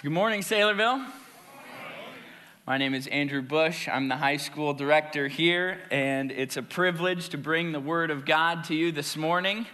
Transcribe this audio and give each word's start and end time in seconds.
Good 0.00 0.12
morning, 0.12 0.42
Saylorville. 0.42 1.04
My 2.68 2.78
name 2.78 2.94
is 2.94 3.08
Andrew 3.08 3.42
Bush. 3.42 3.88
I'm 3.88 4.06
the 4.06 4.16
high 4.16 4.36
school 4.36 4.72
director 4.72 5.26
here, 5.26 5.80
and 5.90 6.30
it's 6.30 6.56
a 6.56 6.62
privilege 6.62 7.30
to 7.30 7.36
bring 7.36 7.72
the 7.72 7.80
Word 7.80 8.12
of 8.12 8.24
God 8.24 8.62
to 8.66 8.76
you 8.76 8.92
this 8.92 9.16
morning. 9.16 9.66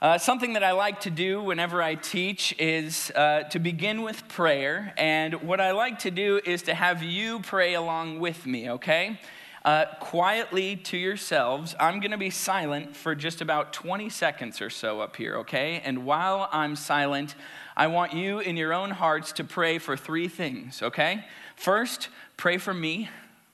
Uh, 0.00 0.18
something 0.18 0.52
that 0.52 0.62
I 0.62 0.70
like 0.70 1.00
to 1.00 1.10
do 1.10 1.42
whenever 1.42 1.82
I 1.82 1.96
teach 1.96 2.54
is 2.60 3.10
uh, 3.16 3.42
to 3.50 3.58
begin 3.58 4.02
with 4.02 4.28
prayer, 4.28 4.94
and 4.96 5.34
what 5.42 5.60
I 5.60 5.72
like 5.72 5.98
to 6.00 6.12
do 6.12 6.40
is 6.44 6.62
to 6.62 6.74
have 6.74 7.02
you 7.02 7.40
pray 7.40 7.74
along 7.74 8.20
with 8.20 8.46
me, 8.46 8.70
okay? 8.70 9.18
Uh, 9.62 9.84
quietly 10.00 10.74
to 10.74 10.96
yourselves, 10.96 11.74
I'm 11.78 12.00
going 12.00 12.12
to 12.12 12.16
be 12.16 12.30
silent 12.30 12.96
for 12.96 13.14
just 13.14 13.42
about 13.42 13.74
20 13.74 14.08
seconds 14.08 14.62
or 14.62 14.70
so 14.70 15.00
up 15.00 15.16
here, 15.16 15.36
okay? 15.38 15.82
And 15.84 16.06
while 16.06 16.48
I'm 16.50 16.76
silent, 16.76 17.34
I 17.80 17.86
want 17.86 18.12
you 18.12 18.40
in 18.40 18.58
your 18.58 18.74
own 18.74 18.90
hearts 18.90 19.32
to 19.32 19.42
pray 19.42 19.78
for 19.78 19.96
three 19.96 20.28
things, 20.28 20.82
okay? 20.82 21.24
First, 21.56 22.10
pray 22.36 22.58
for 22.58 22.74
me. 22.74 23.08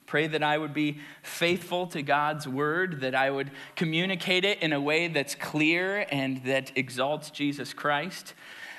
Pray 0.07 0.27
that 0.27 0.43
I 0.43 0.59
would 0.59 0.75
be 0.75 0.99
faithful 1.23 1.87
to 1.87 2.03
God's 2.03 2.49
word, 2.49 3.03
that 3.03 3.15
I 3.15 3.31
would 3.31 3.53
communicate 3.77 4.45
it 4.45 4.61
in 4.63 4.73
a 4.73 4.81
way 4.81 5.07
that's 5.07 5.37
clear 5.37 6.07
and 6.11 6.43
that 6.43 6.73
exalts 6.75 7.31
Jesus 7.31 7.73
Christ. 7.73 8.35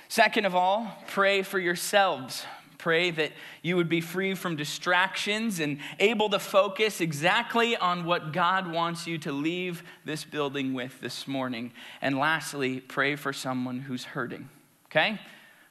Second 0.09 0.43
of 0.43 0.53
all, 0.53 1.02
pray 1.07 1.43
for 1.43 1.59
yourselves. 1.59 2.43
Pray 2.77 3.09
that 3.11 3.31
you 3.61 3.77
would 3.77 3.88
be 3.88 4.02
free 4.02 4.35
from 4.35 4.57
distractions 4.57 5.61
and 5.61 5.79
able 5.97 6.27
to 6.27 6.39
focus 6.39 6.99
exactly 6.99 7.77
on 7.77 8.03
what 8.03 8.33
God 8.33 8.69
wants 8.69 9.07
you 9.07 9.17
to 9.19 9.31
leave 9.31 9.81
this 10.03 10.25
building 10.25 10.73
with 10.73 10.99
this 10.99 11.25
morning. 11.25 11.71
And 12.02 12.17
lastly, 12.17 12.81
pray 12.81 13.16
for 13.16 13.31
someone 13.31 13.79
who's 13.79 14.03
hurting. 14.03 14.49
Okay? 14.88 15.19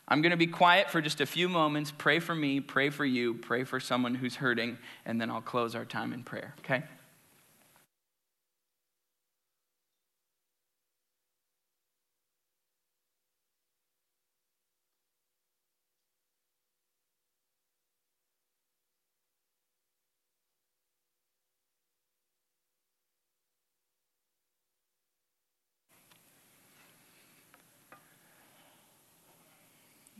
I'm 0.09 0.23
going 0.23 0.31
to 0.31 0.37
be 0.37 0.47
quiet 0.47 0.91
for 0.91 1.01
just 1.01 1.21
a 1.21 1.27
few 1.27 1.49
moments. 1.49 1.93
Pray 1.97 2.21
for 2.21 2.35
me, 2.35 2.61
pray 2.61 2.91
for 2.91 3.05
you, 3.05 3.35
pray 3.35 3.65
for 3.65 3.81
someone 3.81 4.15
who's 4.15 4.37
hurting, 4.37 4.79
and 5.05 5.21
then 5.21 5.31
I'll 5.31 5.41
close 5.41 5.75
our 5.75 5.85
time 5.85 6.13
in 6.13 6.23
prayer, 6.23 6.55
okay? 6.61 6.85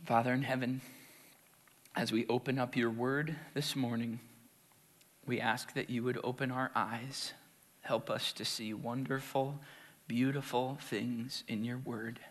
Father 0.07 0.31
in 0.31 0.43
heaven, 0.43 0.79
as 1.93 2.13
we 2.13 2.25
open 2.27 2.57
up 2.57 2.77
your 2.77 2.89
word 2.89 3.35
this 3.53 3.75
morning, 3.75 4.21
we 5.25 5.41
ask 5.41 5.73
that 5.73 5.89
you 5.89 6.01
would 6.01 6.17
open 6.23 6.49
our 6.49 6.71
eyes, 6.73 7.33
help 7.81 8.09
us 8.09 8.31
to 8.31 8.45
see 8.45 8.73
wonderful, 8.73 9.59
beautiful 10.07 10.77
things 10.79 11.43
in 11.49 11.65
your 11.65 11.79
word. 11.79 12.21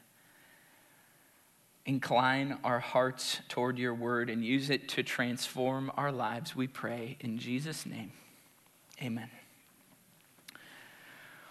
Incline 1.84 2.56
our 2.64 2.80
hearts 2.80 3.40
toward 3.50 3.76
your 3.76 3.92
word 3.92 4.30
and 4.30 4.42
use 4.42 4.70
it 4.70 4.88
to 4.88 5.02
transform 5.02 5.92
our 5.98 6.10
lives, 6.10 6.56
we 6.56 6.66
pray. 6.66 7.18
In 7.20 7.36
Jesus' 7.36 7.84
name, 7.84 8.12
amen. 9.02 9.28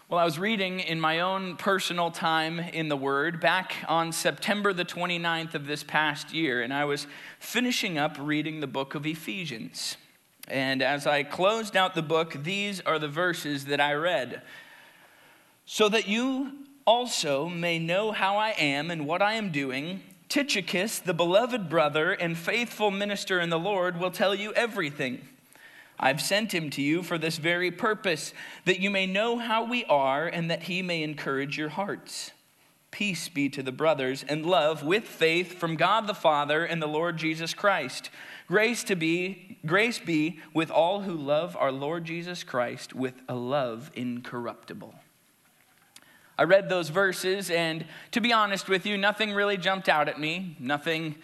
Well, 0.07 0.19
I 0.19 0.25
was 0.25 0.37
reading 0.37 0.81
in 0.81 1.01
my 1.01 1.21
own 1.21 1.57
personal 1.57 2.11
time 2.11 2.59
in 2.59 2.89
the 2.89 2.95
Word 2.95 3.39
back 3.39 3.73
on 3.87 4.11
September 4.11 4.71
the 4.71 4.85
29th 4.85 5.55
of 5.55 5.65
this 5.65 5.83
past 5.83 6.31
year, 6.31 6.61
and 6.61 6.71
I 6.71 6.85
was 6.85 7.07
finishing 7.39 7.97
up 7.97 8.15
reading 8.19 8.59
the 8.59 8.67
book 8.67 8.93
of 8.93 9.07
Ephesians. 9.07 9.97
And 10.47 10.83
as 10.83 11.07
I 11.07 11.23
closed 11.23 11.75
out 11.75 11.95
the 11.95 12.03
book, 12.03 12.43
these 12.43 12.81
are 12.81 12.99
the 12.99 13.07
verses 13.07 13.65
that 13.65 13.81
I 13.81 13.93
read. 13.93 14.43
So 15.65 15.89
that 15.89 16.07
you 16.07 16.51
also 16.85 17.49
may 17.49 17.79
know 17.79 18.11
how 18.11 18.37
I 18.37 18.51
am 18.51 18.91
and 18.91 19.07
what 19.07 19.23
I 19.23 19.33
am 19.33 19.51
doing, 19.51 20.03
Tychicus, 20.29 20.99
the 20.99 21.15
beloved 21.15 21.67
brother 21.67 22.11
and 22.11 22.37
faithful 22.37 22.91
minister 22.91 23.39
in 23.39 23.49
the 23.49 23.57
Lord, 23.57 23.99
will 23.99 24.11
tell 24.11 24.35
you 24.35 24.53
everything. 24.53 25.27
I've 25.99 26.21
sent 26.21 26.53
him 26.53 26.69
to 26.71 26.81
you 26.81 27.03
for 27.03 27.17
this 27.17 27.37
very 27.37 27.71
purpose, 27.71 28.33
that 28.65 28.79
you 28.79 28.89
may 28.89 29.05
know 29.05 29.37
how 29.37 29.63
we 29.63 29.85
are 29.85 30.27
and 30.27 30.51
that 30.51 30.63
he 30.63 30.81
may 30.81 31.03
encourage 31.03 31.57
your 31.57 31.69
hearts. 31.69 32.31
Peace 32.91 33.27
be 33.27 33.49
to 33.49 33.61
the 33.61 33.73
brothers 33.73 34.23
and 34.27 34.45
love 34.45 34.81
with 34.81 35.03
faith 35.03 35.59
from 35.59 35.75
God 35.75 36.07
the 36.07 36.13
Father 36.13 36.63
and 36.63 36.81
the 36.81 36.87
Lord 36.87 37.17
Jesus 37.17 37.53
Christ. 37.53 38.09
Grace 38.47 38.83
to 38.85 38.95
be 38.95 39.57
grace 39.65 39.99
be 39.99 40.39
with 40.53 40.71
all 40.71 41.01
who 41.01 41.13
love 41.13 41.57
our 41.59 41.71
Lord 41.73 42.05
Jesus 42.05 42.43
Christ 42.43 42.93
with 42.93 43.15
a 43.27 43.35
love 43.35 43.91
incorruptible. 43.95 44.95
I 46.37 46.43
read 46.43 46.69
those 46.69 46.89
verses 46.89 47.49
and 47.49 47.85
to 48.11 48.21
be 48.21 48.31
honest 48.31 48.69
with 48.69 48.85
you 48.85 48.97
nothing 48.97 49.33
really 49.33 49.57
jumped 49.57 49.89
out 49.89 50.07
at 50.07 50.19
me. 50.19 50.55
Nothing 50.59 51.15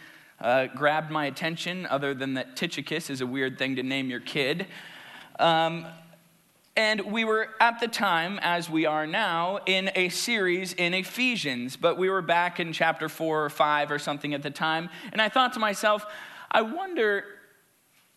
uh, 0.42 0.68
grabbed 0.68 1.12
my 1.12 1.26
attention, 1.26 1.86
other 1.86 2.14
than 2.14 2.34
that 2.34 2.56
Tychicus 2.56 3.10
is 3.10 3.22
a 3.22 3.28
weird 3.28 3.58
thing 3.58 3.76
to 3.76 3.84
name 3.84 4.10
your 4.10 4.20
kid. 4.20 4.68
Um, 5.40 5.86
and 6.76 7.12
we 7.12 7.26
were 7.26 7.50
at 7.60 7.80
the 7.80 7.88
time, 7.88 8.40
as 8.42 8.70
we 8.70 8.86
are 8.86 9.06
now, 9.06 9.60
in 9.66 9.92
a 9.96 10.10
series 10.10 10.74
in 10.74 10.94
Ephesians, 10.94 11.76
but 11.76 11.98
we 11.98 12.10
were 12.10 12.22
back 12.22 12.60
in 12.60 12.72
chapter 12.72 13.10
four 13.10 13.44
or 13.44 13.50
five 13.50 13.92
or 13.92 14.00
something 14.00 14.34
at 14.34 14.42
the 14.42 14.50
time. 14.50 14.90
And 15.12 15.22
I 15.22 15.28
thought 15.28 15.54
to 15.54 15.60
myself, 15.60 16.06
I 16.50 16.62
wonder 16.62 17.26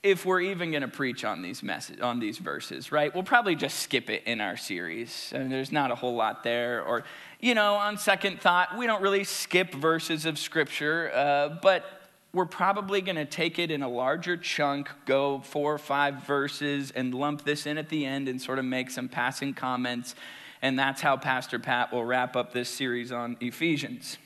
if 0.04 0.26
we're 0.26 0.42
even 0.42 0.70
going 0.70 0.82
to 0.82 0.88
preach 0.88 1.24
on 1.24 1.40
these 1.40 1.62
message, 1.62 1.98
on 2.00 2.20
these 2.20 2.36
verses, 2.36 2.92
right? 2.92 3.12
We'll 3.12 3.24
probably 3.24 3.56
just 3.56 3.78
skip 3.80 4.10
it 4.10 4.22
in 4.26 4.40
our 4.40 4.56
series. 4.56 5.32
and 5.34 5.50
there's 5.50 5.72
not 5.72 5.90
a 5.90 5.94
whole 5.94 6.14
lot 6.14 6.44
there. 6.44 6.82
Or, 6.84 7.04
you 7.40 7.54
know, 7.54 7.74
on 7.74 7.96
second 7.96 8.40
thought, 8.40 8.76
we 8.76 8.86
don't 8.86 9.02
really 9.02 9.24
skip 9.24 9.74
verses 9.74 10.26
of 10.26 10.38
Scripture, 10.38 11.10
uh, 11.14 11.58
but 11.62 11.93
we're 12.34 12.44
probably 12.46 13.00
going 13.00 13.16
to 13.16 13.24
take 13.24 13.58
it 13.58 13.70
in 13.70 13.82
a 13.82 13.88
larger 13.88 14.36
chunk, 14.36 14.90
go 15.06 15.40
four 15.40 15.72
or 15.72 15.78
five 15.78 16.26
verses, 16.26 16.90
and 16.90 17.14
lump 17.14 17.44
this 17.44 17.64
in 17.64 17.78
at 17.78 17.88
the 17.88 18.04
end 18.04 18.28
and 18.28 18.42
sort 18.42 18.58
of 18.58 18.64
make 18.64 18.90
some 18.90 19.08
passing 19.08 19.54
comments. 19.54 20.16
And 20.60 20.78
that's 20.78 21.00
how 21.00 21.16
Pastor 21.16 21.58
Pat 21.58 21.92
will 21.92 22.04
wrap 22.04 22.34
up 22.34 22.52
this 22.52 22.68
series 22.68 23.12
on 23.12 23.36
Ephesians. 23.40 24.18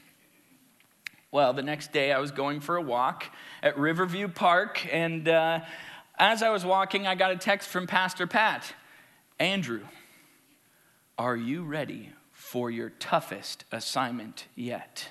Well, 1.31 1.53
the 1.53 1.63
next 1.63 1.93
day 1.93 2.11
I 2.13 2.19
was 2.19 2.31
going 2.31 2.61
for 2.61 2.77
a 2.77 2.83
walk 2.83 3.27
at 3.63 3.79
Riverview 3.79 4.29
Park, 4.29 4.87
and 4.91 5.29
uh, 5.29 5.61
as 6.19 6.43
I 6.43 6.49
was 6.49 6.65
walking, 6.65 7.07
I 7.07 7.15
got 7.15 7.31
a 7.31 7.37
text 7.37 7.69
from 7.69 7.87
Pastor 7.87 8.27
Pat 8.27 8.73
Andrew, 9.39 9.83
are 11.17 11.37
you 11.37 11.63
ready 11.63 12.11
for 12.33 12.71
your 12.71 12.91
toughest 12.91 13.65
assignment 13.71 14.47
yet? 14.57 15.11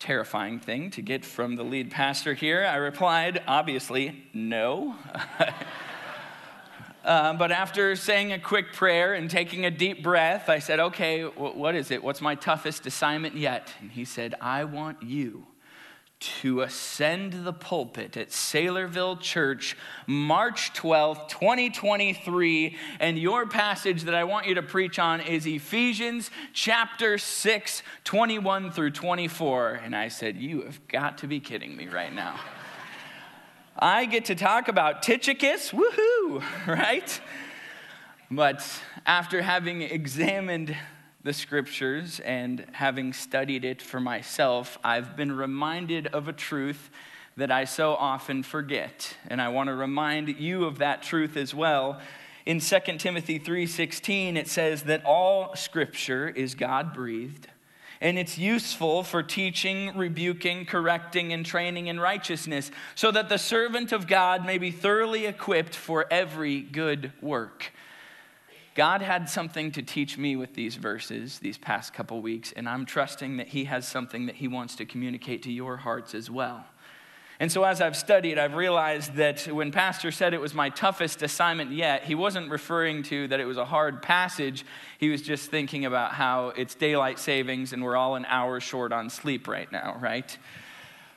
Terrifying 0.00 0.58
thing 0.58 0.90
to 0.90 1.02
get 1.02 1.24
from 1.24 1.56
the 1.56 1.62
lead 1.62 1.90
pastor 1.90 2.34
here. 2.34 2.64
I 2.64 2.76
replied, 2.76 3.42
obviously, 3.46 4.24
no. 4.32 4.96
uh, 7.04 7.34
but 7.34 7.52
after 7.52 7.94
saying 7.94 8.32
a 8.32 8.38
quick 8.38 8.72
prayer 8.72 9.12
and 9.12 9.30
taking 9.30 9.66
a 9.66 9.70
deep 9.70 10.02
breath, 10.02 10.48
I 10.48 10.58
said, 10.58 10.80
okay, 10.80 11.22
what 11.22 11.74
is 11.74 11.90
it? 11.90 12.02
What's 12.02 12.22
my 12.22 12.34
toughest 12.34 12.86
assignment 12.86 13.36
yet? 13.36 13.74
And 13.80 13.92
he 13.92 14.06
said, 14.06 14.34
I 14.40 14.64
want 14.64 15.02
you 15.02 15.46
to 16.20 16.60
ascend 16.60 17.44
the 17.44 17.52
pulpit 17.52 18.16
at 18.16 18.28
Saylorville 18.28 19.18
Church 19.20 19.76
March 20.06 20.72
12th, 20.74 21.28
2023. 21.28 22.76
And 23.00 23.18
your 23.18 23.46
passage 23.46 24.02
that 24.02 24.14
I 24.14 24.24
want 24.24 24.46
you 24.46 24.54
to 24.56 24.62
preach 24.62 24.98
on 24.98 25.20
is 25.22 25.46
Ephesians 25.46 26.30
chapter 26.52 27.16
6, 27.16 27.82
21 28.04 28.70
through 28.70 28.90
24. 28.90 29.80
And 29.82 29.96
I 29.96 30.08
said, 30.08 30.36
You 30.36 30.62
have 30.62 30.86
got 30.88 31.18
to 31.18 31.26
be 31.26 31.40
kidding 31.40 31.74
me 31.74 31.88
right 31.88 32.12
now. 32.12 32.38
I 33.78 34.04
get 34.04 34.26
to 34.26 34.34
talk 34.34 34.68
about 34.68 35.02
Tychicus, 35.02 35.70
woohoo, 35.70 36.42
right? 36.66 37.20
But 38.30 38.62
after 39.06 39.40
having 39.40 39.80
examined 39.82 40.76
the 41.22 41.32
scriptures 41.32 42.20
and 42.20 42.66
having 42.72 43.12
studied 43.12 43.64
it 43.64 43.82
for 43.82 44.00
myself, 44.00 44.78
I've 44.82 45.16
been 45.16 45.32
reminded 45.32 46.06
of 46.08 46.28
a 46.28 46.32
truth 46.32 46.90
that 47.36 47.50
I 47.50 47.64
so 47.64 47.94
often 47.94 48.42
forget. 48.42 49.16
And 49.28 49.40
I 49.40 49.48
want 49.48 49.68
to 49.68 49.74
remind 49.74 50.28
you 50.28 50.64
of 50.64 50.78
that 50.78 51.02
truth 51.02 51.36
as 51.36 51.54
well. 51.54 52.00
In 52.46 52.60
2 52.60 52.98
Timothy 52.98 53.38
3:16 53.38 54.36
it 54.36 54.48
says 54.48 54.84
that 54.84 55.04
all 55.04 55.54
scripture 55.54 56.28
is 56.28 56.54
God-breathed 56.54 57.48
and 58.00 58.18
it's 58.18 58.38
useful 58.38 59.02
for 59.02 59.22
teaching, 59.22 59.94
rebuking, 59.96 60.64
correcting 60.64 61.32
and 61.34 61.44
training 61.44 61.86
in 61.86 62.00
righteousness 62.00 62.70
so 62.94 63.10
that 63.10 63.28
the 63.28 63.36
servant 63.36 63.92
of 63.92 64.06
God 64.06 64.46
may 64.46 64.56
be 64.56 64.70
thoroughly 64.70 65.26
equipped 65.26 65.76
for 65.76 66.06
every 66.10 66.62
good 66.62 67.12
work. 67.20 67.72
God 68.74 69.02
had 69.02 69.28
something 69.28 69.72
to 69.72 69.82
teach 69.82 70.16
me 70.16 70.36
with 70.36 70.54
these 70.54 70.76
verses 70.76 71.40
these 71.40 71.58
past 71.58 71.92
couple 71.92 72.20
weeks, 72.22 72.52
and 72.52 72.68
I'm 72.68 72.86
trusting 72.86 73.36
that 73.38 73.48
He 73.48 73.64
has 73.64 73.86
something 73.86 74.26
that 74.26 74.36
He 74.36 74.48
wants 74.48 74.76
to 74.76 74.84
communicate 74.84 75.42
to 75.44 75.52
your 75.52 75.78
hearts 75.78 76.14
as 76.14 76.30
well. 76.30 76.64
And 77.40 77.50
so, 77.50 77.64
as 77.64 77.80
I've 77.80 77.96
studied, 77.96 78.38
I've 78.38 78.54
realized 78.54 79.14
that 79.14 79.46
when 79.46 79.72
Pastor 79.72 80.12
said 80.12 80.34
it 80.34 80.40
was 80.42 80.52
my 80.52 80.68
toughest 80.68 81.22
assignment 81.22 81.72
yet, 81.72 82.04
he 82.04 82.14
wasn't 82.14 82.50
referring 82.50 83.02
to 83.04 83.28
that 83.28 83.40
it 83.40 83.46
was 83.46 83.56
a 83.56 83.64
hard 83.64 84.02
passage. 84.02 84.66
He 84.98 85.08
was 85.08 85.22
just 85.22 85.50
thinking 85.50 85.86
about 85.86 86.12
how 86.12 86.48
it's 86.48 86.74
daylight 86.74 87.18
savings 87.18 87.72
and 87.72 87.82
we're 87.82 87.96
all 87.96 88.14
an 88.16 88.26
hour 88.26 88.60
short 88.60 88.92
on 88.92 89.08
sleep 89.08 89.48
right 89.48 89.72
now, 89.72 89.96
right? 90.02 90.36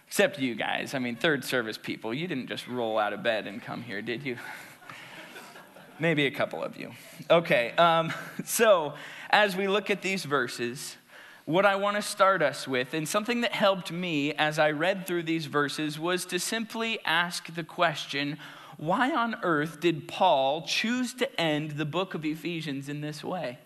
Except 0.08 0.40
you 0.40 0.56
guys. 0.56 0.94
I 0.94 1.00
mean, 1.00 1.18
third 1.18 1.44
service 1.44 1.78
people, 1.78 2.14
you 2.14 2.26
didn't 2.26 2.48
just 2.48 2.70
roll 2.70 2.98
out 2.98 3.12
of 3.12 3.22
bed 3.22 3.46
and 3.46 3.62
come 3.62 3.82
here, 3.82 4.02
did 4.02 4.24
you? 4.24 4.38
Maybe 6.04 6.26
a 6.26 6.32
couple 6.32 6.62
of 6.62 6.76
you. 6.76 6.92
Okay, 7.32 7.72
um, 7.78 8.12
so 8.44 8.96
as 9.30 9.56
we 9.56 9.70
look 9.70 9.90
at 9.90 10.02
these 10.02 10.26
verses, 10.26 10.98
what 11.46 11.66
I 11.66 11.78
want 11.78 11.96
to 11.96 12.02
start 12.02 12.42
us 12.42 12.68
with, 12.68 12.94
and 12.94 13.08
something 13.08 13.40
that 13.40 13.54
helped 13.54 13.90
me 13.90 14.34
as 14.34 14.60
I 14.60 14.72
read 14.72 15.08
through 15.08 15.24
these 15.24 15.46
verses, 15.46 15.98
was 15.98 16.26
to 16.26 16.40
simply 16.40 17.00
ask 17.06 17.56
the 17.56 17.64
question 17.64 18.38
why 18.76 19.16
on 19.16 19.38
earth 19.44 19.80
did 19.80 20.10
Paul 20.10 20.64
choose 20.64 21.14
to 21.14 21.40
end 21.40 21.72
the 21.72 21.86
book 21.86 22.14
of 22.14 22.26
Ephesians 22.26 22.90
in 22.90 23.00
this 23.00 23.24
way? 23.24 23.60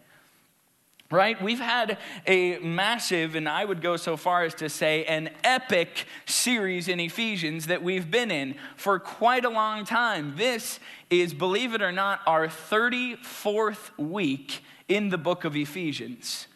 Right? 1.09 1.41
We've 1.41 1.59
had 1.59 1.97
a 2.25 2.57
massive, 2.59 3.35
and 3.35 3.47
I 3.47 3.63
would 3.63 3.81
go 3.81 3.95
so 3.95 4.17
far 4.17 4.43
as 4.43 4.53
to 4.55 4.67
say, 4.67 5.05
an 5.05 5.29
epic 5.41 6.05
series 6.25 6.89
in 6.89 6.99
Ephesians 6.99 7.67
that 7.67 7.81
we've 7.81 8.11
been 8.11 8.29
in 8.29 8.55
for 8.75 8.99
quite 8.99 9.45
a 9.45 9.49
long 9.49 9.85
time. 9.85 10.33
This 10.35 10.81
is, 11.09 11.33
believe 11.33 11.73
it 11.73 11.81
or 11.81 11.93
not, 11.93 12.19
our 12.27 12.47
34th 12.47 13.97
week 13.97 14.61
in 14.89 15.07
the 15.07 15.17
book 15.17 15.45
of 15.45 15.55
Ephesians. 15.55 16.47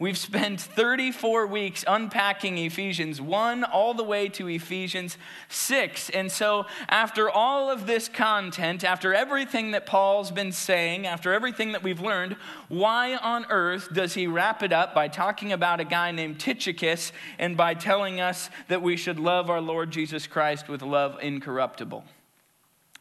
We've 0.00 0.16
spent 0.16 0.60
34 0.60 1.48
weeks 1.48 1.84
unpacking 1.84 2.56
Ephesians 2.56 3.20
1 3.20 3.64
all 3.64 3.94
the 3.94 4.04
way 4.04 4.28
to 4.28 4.46
Ephesians 4.46 5.18
6. 5.48 6.10
And 6.10 6.30
so, 6.30 6.66
after 6.88 7.28
all 7.28 7.68
of 7.68 7.88
this 7.88 8.08
content, 8.08 8.84
after 8.84 9.12
everything 9.12 9.72
that 9.72 9.86
Paul's 9.86 10.30
been 10.30 10.52
saying, 10.52 11.04
after 11.04 11.32
everything 11.32 11.72
that 11.72 11.82
we've 11.82 12.00
learned, 12.00 12.36
why 12.68 13.16
on 13.16 13.46
earth 13.50 13.92
does 13.92 14.14
he 14.14 14.28
wrap 14.28 14.62
it 14.62 14.72
up 14.72 14.94
by 14.94 15.08
talking 15.08 15.52
about 15.52 15.80
a 15.80 15.84
guy 15.84 16.12
named 16.12 16.38
Tychicus 16.38 17.10
and 17.36 17.56
by 17.56 17.74
telling 17.74 18.20
us 18.20 18.50
that 18.68 18.82
we 18.82 18.96
should 18.96 19.18
love 19.18 19.50
our 19.50 19.60
Lord 19.60 19.90
Jesus 19.90 20.28
Christ 20.28 20.68
with 20.68 20.80
love 20.80 21.18
incorruptible? 21.20 22.04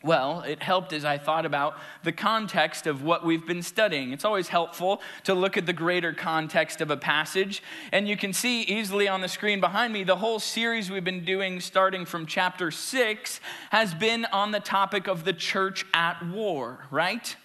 Well, 0.07 0.41
it 0.43 0.63
helped 0.63 0.93
as 0.93 1.03
I 1.03 1.17
thought 1.17 1.45
about 1.45 1.77
the 2.03 2.13
context 2.13 2.87
of 2.87 3.03
what 3.03 3.25
we've 3.25 3.45
been 3.45 3.61
studying. 3.61 4.13
It's 4.13 4.23
always 4.23 4.47
helpful 4.47 5.01
to 5.25 5.33
look 5.33 5.57
at 5.57 5.65
the 5.65 5.73
greater 5.73 6.13
context 6.13 6.79
of 6.79 6.89
a 6.89 6.95
passage. 6.95 7.61
And 7.91 8.07
you 8.07 8.15
can 8.15 8.31
see 8.31 8.61
easily 8.61 9.09
on 9.09 9.19
the 9.19 9.27
screen 9.27 9.59
behind 9.59 9.91
me, 9.91 10.05
the 10.05 10.15
whole 10.15 10.39
series 10.39 10.89
we've 10.89 11.03
been 11.03 11.25
doing, 11.25 11.59
starting 11.59 12.05
from 12.05 12.25
chapter 12.25 12.71
six, 12.71 13.41
has 13.69 13.93
been 13.93 14.23
on 14.31 14.51
the 14.51 14.61
topic 14.61 15.07
of 15.07 15.25
the 15.25 15.33
church 15.33 15.85
at 15.93 16.25
war, 16.25 16.87
right? 16.89 17.35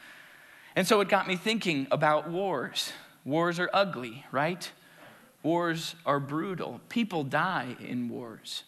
And 0.76 0.86
so 0.86 1.00
it 1.00 1.08
got 1.08 1.26
me 1.26 1.34
thinking 1.34 1.88
about 1.90 2.30
wars. 2.30 2.92
Wars 3.24 3.58
are 3.58 3.70
ugly, 3.72 4.24
right? 4.30 4.70
Wars 5.42 5.96
are 6.06 6.20
brutal. 6.20 6.80
People 6.88 7.24
die 7.24 7.74
in 7.80 8.08
wars. 8.08 8.62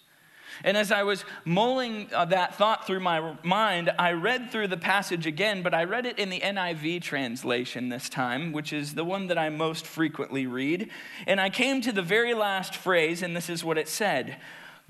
And 0.62 0.76
as 0.76 0.92
I 0.92 1.02
was 1.02 1.24
mulling 1.44 2.08
uh, 2.12 2.26
that 2.26 2.54
thought 2.54 2.86
through 2.86 3.00
my 3.00 3.36
mind, 3.42 3.92
I 3.98 4.12
read 4.12 4.50
through 4.50 4.68
the 4.68 4.76
passage 4.76 5.26
again, 5.26 5.62
but 5.62 5.74
I 5.74 5.84
read 5.84 6.06
it 6.06 6.18
in 6.18 6.30
the 6.30 6.40
NIV 6.40 7.02
translation 7.02 7.88
this 7.88 8.08
time, 8.08 8.52
which 8.52 8.72
is 8.72 8.94
the 8.94 9.04
one 9.04 9.26
that 9.26 9.38
I 9.38 9.48
most 9.48 9.86
frequently 9.86 10.46
read. 10.46 10.90
And 11.26 11.40
I 11.40 11.50
came 11.50 11.80
to 11.82 11.92
the 11.92 12.02
very 12.02 12.34
last 12.34 12.76
phrase, 12.76 13.22
and 13.22 13.36
this 13.36 13.50
is 13.50 13.64
what 13.64 13.78
it 13.78 13.88
said 13.88 14.36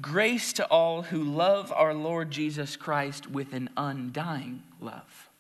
Grace 0.01 0.53
to 0.55 0.67
all 0.67 1.03
who 1.03 1.23
love 1.23 1.73
our 1.73 1.95
Lord 1.95 2.31
Jesus 2.33 2.75
Christ 2.75 3.31
with 3.31 3.53
an 3.53 3.71
undying 3.77 4.65
love. 4.81 5.31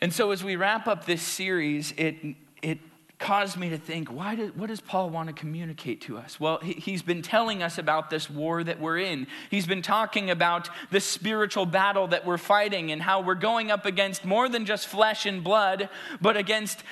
And 0.00 0.12
so, 0.12 0.30
as 0.30 0.44
we 0.44 0.54
wrap 0.54 0.86
up 0.86 1.04
this 1.04 1.22
series, 1.22 1.92
it, 1.96 2.16
it 2.62 2.78
caused 3.18 3.56
me 3.56 3.68
to 3.70 3.78
think, 3.78 4.08
why 4.08 4.36
did, 4.36 4.56
what 4.56 4.68
does 4.68 4.80
Paul 4.80 5.10
want 5.10 5.28
to 5.28 5.32
communicate 5.32 6.00
to 6.02 6.16
us? 6.16 6.38
Well, 6.38 6.58
he, 6.58 6.92
has 6.92 7.02
been 7.02 7.22
telling 7.22 7.62
us 7.62 7.76
about 7.76 8.10
this 8.10 8.30
war 8.30 8.62
that 8.62 8.80
we're 8.80 8.98
in. 8.98 9.26
He's 9.50 9.66
been 9.66 9.82
talking 9.82 10.30
about 10.30 10.70
the 10.90 11.00
spiritual 11.00 11.66
battle 11.66 12.06
that 12.08 12.24
we're 12.24 12.38
fighting 12.38 12.92
and 12.92 13.02
how 13.02 13.20
we're 13.20 13.34
going 13.34 13.70
up 13.70 13.86
against 13.86 14.24
more 14.24 14.48
than 14.48 14.64
just 14.64 14.86
flesh 14.86 15.26
and 15.26 15.42
blood, 15.42 15.88
but 16.20 16.36
against 16.36 16.84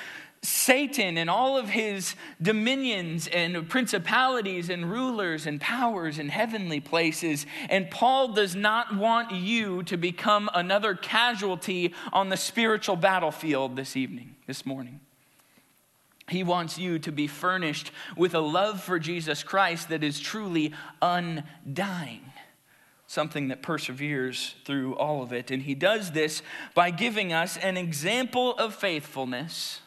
Satan 0.43 1.17
and 1.17 1.31
all 1.31 1.57
of 1.57 1.69
his 1.69 2.15
dominions 2.43 3.29
and 3.29 3.69
principalities 3.69 4.69
and 4.69 4.91
rulers 4.91 5.47
and 5.47 5.61
powers 5.61 6.19
in 6.19 6.29
heavenly 6.29 6.81
places. 6.81 7.47
And 7.69 7.91
Paul 7.91 8.33
does 8.33 8.57
not 8.57 8.97
want 8.97 9.33
you 9.33 9.85
to 9.85 9.97
become 9.97 10.51
another 10.55 10.95
casualty 10.95 11.95
on 12.13 12.31
the 12.31 12.37
spiritual 12.37 12.97
battlefield 12.97 13.77
this 13.77 13.97
evening, 13.97 14.35
this 14.47 14.67
morning. 14.67 15.01
He 16.29 16.43
wants 16.43 16.77
you 16.79 16.99
to 16.99 17.13
be 17.13 17.27
furnished 17.27 17.93
with 18.17 18.35
a 18.35 18.41
love 18.41 18.83
for 18.83 18.99
Jesus 18.99 19.43
Christ 19.43 19.89
that 19.91 20.03
is 20.03 20.19
truly 20.19 20.73
undying, 21.01 22.33
something 23.07 23.49
that 23.49 23.63
perseveres 23.63 24.57
through 24.65 24.97
all 24.97 25.23
of 25.23 25.33
it. 25.33 25.51
And 25.53 25.63
he 25.63 25.75
does 25.75 26.11
this 26.11 26.43
by 26.75 26.91
giving 26.91 27.33
us 27.33 27.57
an 27.59 27.77
example 27.77 28.55
of 28.55 28.75
faithfulness 28.75 29.81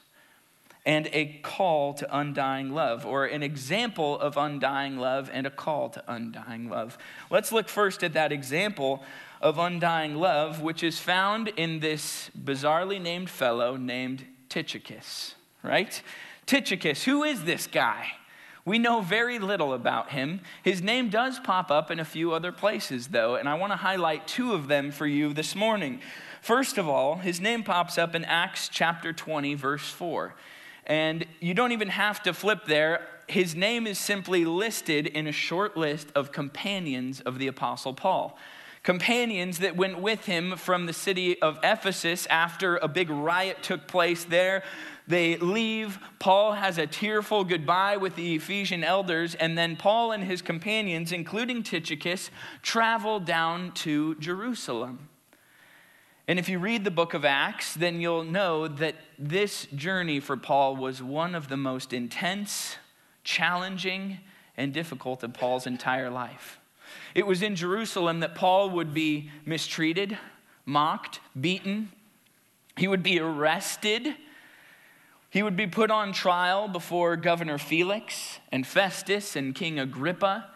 and 0.86 1.10
a 1.12 1.40
call 1.44 1.94
to 1.94 2.18
undying 2.18 2.74
love, 2.74 3.06
or 3.06 3.26
an 3.26 3.44
example 3.44 4.18
of 4.20 4.38
undying 4.38 4.98
love 4.98 5.30
and 5.32 5.46
a 5.46 5.50
call 5.50 5.90
to 5.90 6.04
undying 6.08 6.70
love. 6.70 6.98
Let's 7.30 7.52
look 7.52 7.68
first 7.68 8.02
at 8.02 8.14
that 8.14 8.32
example 8.32 9.04
of 9.42 9.60
undying 9.60 10.16
love, 10.16 10.62
which 10.62 10.82
is 10.82 10.98
found 10.98 11.50
in 11.50 11.82
this 11.82 12.32
bizarrely 12.38 13.00
named 13.00 13.30
fellow 13.30 13.76
named 13.76 14.26
Tychicus, 14.48 15.36
right? 15.64 16.02
Tychicus, 16.50 17.04
who 17.04 17.24
is 17.24 17.44
this 17.44 17.68
guy? 17.68 18.14
We 18.66 18.80
know 18.80 19.02
very 19.02 19.38
little 19.38 19.72
about 19.72 20.10
him. 20.10 20.42
His 20.64 20.82
name 20.82 21.10
does 21.10 21.40
pop 21.40 21.70
up 21.70 21.92
in 21.92 22.00
a 22.00 22.04
few 22.04 22.34
other 22.34 22.52
places, 22.52 23.10
though, 23.10 23.36
and 23.36 23.48
I 23.48 23.54
want 23.54 23.72
to 23.72 23.78
highlight 23.78 24.28
two 24.28 24.54
of 24.54 24.68
them 24.68 24.90
for 24.90 25.06
you 25.06 25.32
this 25.32 25.56
morning. 25.56 26.02
First 26.42 26.80
of 26.80 26.90
all, 26.90 27.18
his 27.18 27.40
name 27.40 27.62
pops 27.62 28.00
up 28.00 28.16
in 28.16 28.26
Acts 28.26 28.68
chapter 28.68 29.14
20, 29.14 29.54
verse 29.54 29.88
4. 29.92 30.34
And 30.88 31.24
you 31.40 31.54
don't 31.54 31.72
even 31.72 31.90
have 31.90 32.24
to 32.24 32.34
flip 32.34 32.66
there. 32.66 33.06
His 33.28 33.54
name 33.54 33.86
is 33.86 34.00
simply 34.00 34.44
listed 34.44 35.06
in 35.06 35.28
a 35.28 35.32
short 35.32 35.78
list 35.78 36.08
of 36.16 36.32
companions 36.32 37.22
of 37.22 37.38
the 37.38 37.46
Apostle 37.46 37.94
Paul 37.94 38.40
companions 38.84 39.60
that 39.60 39.76
went 39.76 40.00
with 40.00 40.26
him 40.26 40.56
from 40.56 40.86
the 40.86 40.94
city 40.94 41.40
of 41.42 41.60
Ephesus 41.64 42.26
after 42.28 42.78
a 42.78 42.88
big 42.88 43.10
riot 43.10 43.62
took 43.62 43.88
place 43.88 44.24
there. 44.24 44.64
They 45.10 45.38
leave. 45.38 45.98
Paul 46.20 46.54
has 46.54 46.78
a 46.78 46.86
tearful 46.86 47.44
goodbye 47.44 47.98
with 47.98 48.16
the 48.16 48.36
Ephesian 48.36 48.84
elders, 48.84 49.34
and 49.34 49.58
then 49.58 49.76
Paul 49.76 50.12
and 50.12 50.24
his 50.24 50.44
companions, 50.44 51.12
including 51.12 51.64
Tychicus, 51.64 52.30
travel 52.62 53.20
down 53.20 53.72
to 53.72 54.14
Jerusalem. 54.16 55.10
And 56.28 56.38
if 56.38 56.48
you 56.48 56.60
read 56.60 56.84
the 56.84 56.92
book 56.92 57.16
of 57.16 57.26
Acts, 57.26 57.74
then 57.74 58.00
you'll 58.00 58.24
know 58.24 58.68
that 58.68 58.98
this 59.18 59.66
journey 59.74 60.20
for 60.20 60.38
Paul 60.38 60.76
was 60.76 61.02
one 61.02 61.34
of 61.34 61.50
the 61.50 61.58
most 61.58 61.92
intense, 61.92 62.78
challenging, 63.24 64.20
and 64.56 64.72
difficult 64.72 65.24
of 65.24 65.34
Paul's 65.34 65.66
entire 65.66 66.12
life. 66.12 66.60
It 67.16 67.26
was 67.26 67.42
in 67.42 67.56
Jerusalem 67.56 68.20
that 68.20 68.36
Paul 68.36 68.70
would 68.70 68.94
be 68.94 69.32
mistreated, 69.44 70.20
mocked, 70.68 71.20
beaten. 71.40 71.92
He 72.78 72.88
would 72.88 73.02
be 73.02 73.20
arrested 73.20 74.16
he 75.30 75.44
would 75.44 75.56
be 75.56 75.68
put 75.68 75.92
on 75.92 76.12
trial 76.12 76.68
before 76.68 77.16
Governor 77.16 77.58
Felix 77.58 78.40
and 78.52 78.66
Festus 78.66 79.36
and 79.36 79.54
King 79.54 79.80
Agrippa. 79.80 80.50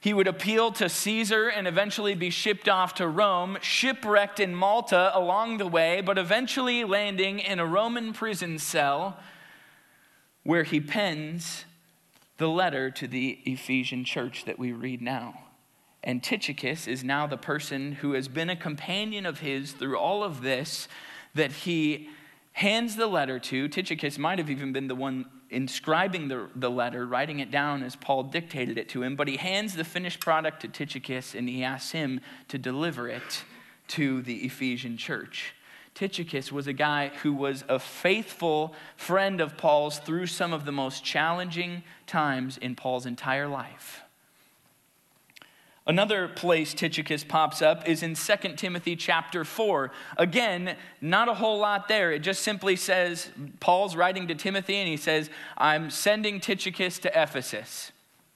He 0.00 0.14
would 0.14 0.28
appeal 0.28 0.70
to 0.72 0.88
Caesar 0.88 1.48
and 1.48 1.66
eventually 1.66 2.14
be 2.14 2.30
shipped 2.30 2.68
off 2.68 2.94
to 2.94 3.08
Rome, 3.08 3.58
shipwrecked 3.60 4.38
in 4.38 4.54
Malta 4.54 5.10
along 5.12 5.58
the 5.58 5.66
way, 5.66 6.00
but 6.00 6.16
eventually 6.16 6.84
landing 6.84 7.40
in 7.40 7.58
a 7.58 7.66
Roman 7.66 8.12
prison 8.12 8.58
cell 8.58 9.18
where 10.44 10.62
he 10.62 10.80
pens 10.80 11.64
the 12.36 12.48
letter 12.48 12.92
to 12.92 13.08
the 13.08 13.40
Ephesian 13.44 14.04
church 14.04 14.44
that 14.44 14.58
we 14.58 14.70
read 14.70 15.02
now. 15.02 15.42
And 16.04 16.22
Tychicus 16.22 16.86
is 16.86 17.02
now 17.02 17.26
the 17.26 17.36
person 17.36 17.92
who 17.92 18.12
has 18.12 18.28
been 18.28 18.48
a 18.48 18.54
companion 18.54 19.26
of 19.26 19.40
his 19.40 19.72
through 19.72 19.98
all 19.98 20.22
of 20.22 20.42
this 20.42 20.86
that 21.34 21.50
he 21.50 22.08
hands 22.58 22.96
the 22.96 23.06
letter 23.06 23.38
to. 23.38 23.68
Tychicus 23.68 24.18
might 24.18 24.40
have 24.40 24.50
even 24.50 24.72
been 24.72 24.88
the 24.88 24.94
one 24.94 25.26
inscribing 25.48 26.26
the, 26.26 26.48
the 26.56 26.68
letter, 26.68 27.06
writing 27.06 27.38
it 27.38 27.52
down 27.52 27.84
as 27.84 27.94
Paul 27.94 28.24
dictated 28.24 28.76
it 28.78 28.88
to 28.90 29.02
him, 29.04 29.14
but 29.14 29.28
he 29.28 29.36
hands 29.36 29.76
the 29.76 29.84
finished 29.84 30.18
product 30.18 30.62
to 30.62 30.68
Tychicus 30.68 31.36
and 31.36 31.48
he 31.48 31.62
asks 31.62 31.92
him 31.92 32.20
to 32.48 32.58
deliver 32.58 33.08
it 33.08 33.44
to 33.88 34.22
the 34.22 34.38
Ephesian 34.38 34.96
church. 34.96 35.54
Tychicus 35.94 36.50
was 36.50 36.66
a 36.66 36.72
guy 36.72 37.12
who 37.22 37.32
was 37.32 37.64
a 37.68 37.78
faithful 37.78 38.74
friend 38.96 39.40
of 39.40 39.56
Paul's 39.56 40.00
through 40.00 40.26
some 40.26 40.52
of 40.52 40.64
the 40.64 40.72
most 40.72 41.04
challenging 41.04 41.84
times 42.08 42.58
in 42.58 42.74
Paul's 42.74 43.06
entire 43.06 43.46
life. 43.46 44.02
Another 45.88 46.28
place 46.28 46.74
Tychicus 46.74 47.24
pops 47.24 47.62
up 47.62 47.88
is 47.88 48.02
in 48.02 48.14
2 48.14 48.36
Timothy 48.56 48.94
chapter 48.94 49.42
4. 49.42 49.90
Again, 50.18 50.76
not 51.00 51.30
a 51.30 51.34
whole 51.34 51.58
lot 51.58 51.88
there. 51.88 52.12
It 52.12 52.18
just 52.18 52.42
simply 52.42 52.76
says, 52.76 53.30
Paul's 53.58 53.96
writing 53.96 54.28
to 54.28 54.34
Timothy 54.34 54.76
and 54.76 54.86
he 54.86 54.98
says, 54.98 55.30
I'm 55.56 55.88
sending 55.88 56.40
Tychicus 56.40 56.98
to 57.00 57.22
Ephesus. 57.22 57.90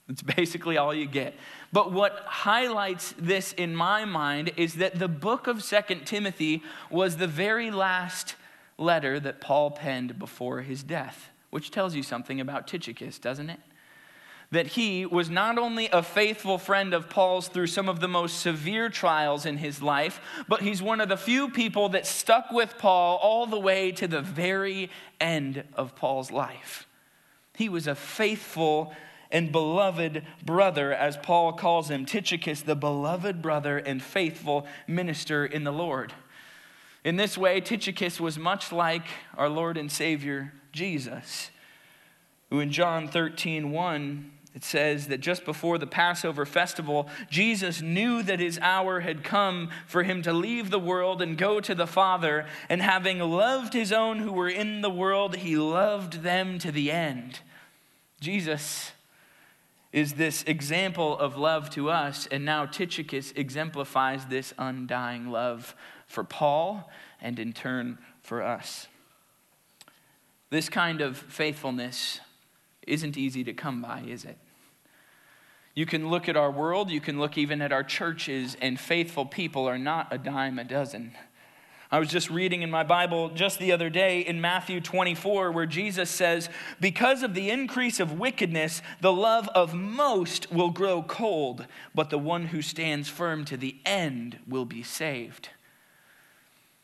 That's 0.07 0.23
basically 0.35 0.77
all 0.77 0.95
you 0.95 1.05
get. 1.05 1.35
But 1.71 1.91
what 1.91 2.23
highlights 2.25 3.13
this 3.19 3.53
in 3.53 3.75
my 3.75 4.03
mind 4.03 4.53
is 4.57 4.73
that 4.75 4.97
the 4.97 5.07
book 5.07 5.45
of 5.45 5.63
2 5.63 5.81
Timothy 6.05 6.63
was 6.89 7.17
the 7.17 7.27
very 7.27 7.69
last 7.69 8.35
letter 8.79 9.19
that 9.19 9.41
Paul 9.41 9.69
penned 9.69 10.17
before 10.17 10.61
his 10.61 10.81
death, 10.81 11.29
which 11.51 11.69
tells 11.69 11.93
you 11.93 12.01
something 12.01 12.41
about 12.41 12.67
Tychicus, 12.67 13.19
doesn't 13.19 13.51
it? 13.51 13.59
That 14.53 14.67
he 14.67 15.03
was 15.03 15.31
not 15.31 15.57
only 15.57 15.89
a 15.91 16.03
faithful 16.03 16.59
friend 16.59 16.93
of 16.93 17.09
Paul's 17.09 17.47
through 17.47 17.67
some 17.67 17.89
of 17.89 17.99
the 17.99 18.07
most 18.07 18.39
severe 18.39 18.87
trials 18.87 19.47
in 19.47 19.57
his 19.57 19.81
life, 19.81 20.21
but 20.47 20.61
he's 20.61 20.79
one 20.79 21.01
of 21.01 21.09
the 21.09 21.17
few 21.17 21.49
people 21.49 21.89
that 21.89 22.05
stuck 22.05 22.51
with 22.51 22.77
Paul 22.77 23.17
all 23.17 23.47
the 23.47 23.59
way 23.59 23.91
to 23.93 24.07
the 24.07 24.21
very 24.21 24.91
end 25.19 25.63
of 25.73 25.95
Paul's 25.95 26.29
life. 26.29 26.87
He 27.57 27.67
was 27.67 27.87
a 27.87 27.95
faithful 27.95 28.93
and 29.31 29.51
beloved 29.51 30.23
brother, 30.45 30.93
as 30.93 31.17
Paul 31.17 31.53
calls 31.53 31.89
him, 31.89 32.05
Tychicus, 32.05 32.61
the 32.61 32.75
beloved 32.75 33.41
brother 33.41 33.79
and 33.79 34.03
faithful 34.03 34.67
minister 34.87 35.43
in 35.43 35.63
the 35.63 35.73
Lord. 35.73 36.13
In 37.03 37.15
this 37.15 37.39
way, 37.39 37.59
Tychicus 37.59 38.19
was 38.19 38.37
much 38.37 38.71
like 38.71 39.07
our 39.35 39.49
Lord 39.49 39.77
and 39.77 39.91
Savior 39.91 40.53
Jesus, 40.71 41.49
who 42.51 42.59
in 42.59 42.71
John 42.71 43.07
13, 43.07 43.71
1 43.71 44.29
it 44.55 44.63
says 44.63 45.07
that 45.07 45.19
just 45.19 45.45
before 45.45 45.79
the 45.79 45.87
Passover 45.87 46.45
festival, 46.45 47.09
Jesus 47.29 47.81
knew 47.81 48.21
that 48.21 48.39
his 48.39 48.59
hour 48.59 48.99
had 48.99 49.23
come 49.23 49.69
for 49.87 50.03
him 50.03 50.21
to 50.21 50.31
leave 50.31 50.69
the 50.69 50.79
world 50.79 51.23
and 51.23 51.37
go 51.37 51.59
to 51.59 51.73
the 51.73 51.87
Father. 51.87 52.45
And 52.69 52.81
having 52.81 53.19
loved 53.19 53.73
his 53.73 53.91
own 53.91 54.19
who 54.19 54.31
were 54.31 54.49
in 54.49 54.81
the 54.81 54.91
world, 54.91 55.37
he 55.37 55.55
loved 55.55 56.21
them 56.21 56.59
to 56.59 56.71
the 56.71 56.91
end. 56.91 57.39
Jesus 58.19 58.91
is 59.91 60.13
this 60.13 60.43
example 60.43 61.17
of 61.17 61.35
love 61.35 61.69
to 61.71 61.89
us, 61.89 62.27
and 62.31 62.45
now 62.45 62.65
Tychicus 62.65 63.31
exemplifies 63.35 64.25
this 64.25 64.53
undying 64.57 65.29
love 65.29 65.75
for 66.07 66.23
Paul 66.23 66.89
and 67.21 67.39
in 67.39 67.53
turn 67.53 67.97
for 68.21 68.43
us. 68.43 68.87
This 70.49 70.69
kind 70.69 71.01
of 71.01 71.17
faithfulness 71.17 72.19
isn't 72.85 73.17
easy 73.17 73.43
to 73.43 73.53
come 73.53 73.81
by, 73.81 74.03
is 74.07 74.25
it? 74.25 74.37
You 75.75 75.85
can 75.85 76.09
look 76.09 76.29
at 76.29 76.37
our 76.37 76.51
world, 76.51 76.91
you 76.91 77.01
can 77.01 77.19
look 77.19 77.37
even 77.37 77.61
at 77.61 77.71
our 77.71 77.83
churches, 77.83 78.55
and 78.61 78.79
faithful 78.79 79.25
people 79.25 79.67
are 79.67 79.77
not 79.77 80.07
a 80.11 80.17
dime 80.17 80.59
a 80.59 80.63
dozen. 80.63 81.13
I 81.91 81.99
was 81.99 82.09
just 82.09 82.29
reading 82.29 82.63
in 82.63 82.71
my 82.71 82.83
Bible 82.83 83.29
just 83.29 83.59
the 83.59 83.71
other 83.71 83.89
day 83.89 84.21
in 84.21 84.41
Matthew 84.41 84.81
24, 84.81 85.51
where 85.51 85.67
Jesus 85.67 86.09
says, 86.09 86.49
Because 86.79 87.21
of 87.21 87.35
the 87.35 87.51
increase 87.51 87.99
of 87.99 88.19
wickedness, 88.19 88.81
the 89.01 89.13
love 89.13 89.47
of 89.49 89.75
most 89.75 90.51
will 90.51 90.71
grow 90.71 91.03
cold, 91.03 91.67
but 91.93 92.09
the 92.09 92.17
one 92.17 92.47
who 92.47 92.63
stands 92.63 93.09
firm 93.09 93.45
to 93.45 93.57
the 93.57 93.75
end 93.85 94.39
will 94.47 94.65
be 94.65 94.81
saved. 94.81 95.49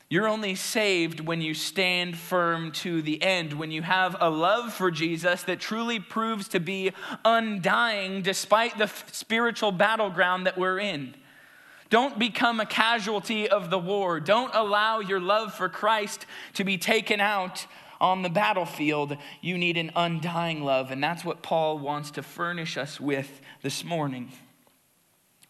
You're 0.09 0.27
only 0.27 0.55
saved 0.55 1.19
when 1.19 1.39
you 1.39 1.53
stand 1.53 2.17
firm 2.17 2.71
to 2.73 3.03
the 3.03 3.21
end, 3.21 3.53
when 3.53 3.69
you 3.69 3.83
have 3.83 4.15
a 4.19 4.27
love 4.27 4.73
for 4.73 4.89
Jesus 4.89 5.43
that 5.43 5.59
truly 5.59 5.99
proves 5.99 6.47
to 6.47 6.59
be 6.59 6.93
undying 7.23 8.23
despite 8.23 8.79
the 8.79 8.91
spiritual 9.11 9.71
battleground 9.71 10.47
that 10.47 10.57
we're 10.57 10.79
in. 10.79 11.13
Don't 11.91 12.17
become 12.17 12.59
a 12.59 12.65
casualty 12.65 13.47
of 13.47 13.69
the 13.69 13.77
war. 13.77 14.19
Don't 14.19 14.53
allow 14.55 14.99
your 14.99 15.19
love 15.19 15.53
for 15.53 15.69
Christ 15.69 16.25
to 16.55 16.63
be 16.63 16.79
taken 16.79 17.19
out 17.19 17.67
on 18.01 18.23
the 18.23 18.29
battlefield. 18.29 19.15
You 19.41 19.59
need 19.59 19.77
an 19.77 19.91
undying 19.95 20.63
love, 20.63 20.89
and 20.89 21.03
that's 21.03 21.23
what 21.23 21.43
Paul 21.43 21.77
wants 21.77 22.09
to 22.11 22.23
furnish 22.23 22.77
us 22.77 22.99
with 22.99 23.41
this 23.61 23.83
morning. 23.83 24.31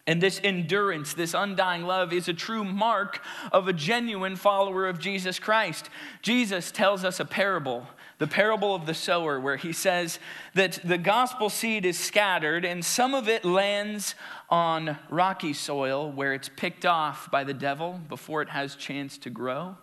And 0.06 0.20
this 0.20 0.40
endurance, 0.42 1.14
this 1.14 1.34
undying 1.34 1.84
love, 1.84 2.12
is 2.12 2.28
a 2.28 2.34
true 2.34 2.64
mark 2.64 3.20
of 3.52 3.68
a 3.68 3.72
genuine 3.72 4.36
follower 4.36 4.88
of 4.88 4.98
Jesus 4.98 5.38
Christ. 5.38 5.90
Jesus 6.22 6.70
tells 6.70 7.04
us 7.04 7.20
a 7.20 7.24
parable, 7.24 7.86
the 8.18 8.26
parable 8.26 8.74
of 8.74 8.86
the 8.86 8.94
sower, 8.94 9.38
where 9.38 9.56
he 9.56 9.72
says 9.72 10.18
that 10.54 10.80
the 10.82 10.98
gospel 10.98 11.50
seed 11.50 11.84
is 11.84 11.98
scattered 11.98 12.64
and 12.64 12.84
some 12.84 13.14
of 13.14 13.28
it 13.28 13.44
lands 13.44 14.14
on 14.48 14.98
rocky 15.10 15.52
soil 15.52 16.10
where 16.10 16.32
it's 16.32 16.48
picked 16.48 16.86
off 16.86 17.30
by 17.30 17.44
the 17.44 17.54
devil 17.54 18.00
before 18.08 18.42
it 18.42 18.48
has 18.48 18.74
chance 18.74 19.18
to 19.18 19.30
grow. 19.30 19.76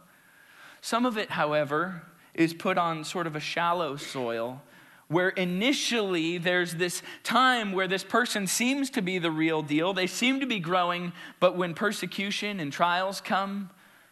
Some 0.82 1.06
of 1.06 1.18
it, 1.18 1.32
however, 1.32 2.04
is 2.34 2.54
put 2.54 2.78
on 2.78 3.04
sort 3.04 3.28
of 3.28 3.36
a 3.36 3.40
shallow 3.40 3.96
soil 3.96 4.62
where 5.08 5.30
initially 5.30 6.38
there's 6.38 6.76
this 6.76 7.02
time 7.24 7.72
where 7.72 7.88
this 7.88 8.04
person 8.04 8.46
seems 8.46 8.90
to 8.90 9.02
be 9.02 9.20
the 9.20 9.32
real 9.32 9.62
deal. 9.62 9.94
They 9.94 10.08
seem 10.08 10.40
to 10.42 10.46
be 10.46 10.60
growing, 10.60 11.14
but 11.40 11.56
when 11.56 11.74
persecution 11.74 12.60
and 12.60 12.72
trials 12.72 13.22
come, 13.22 13.70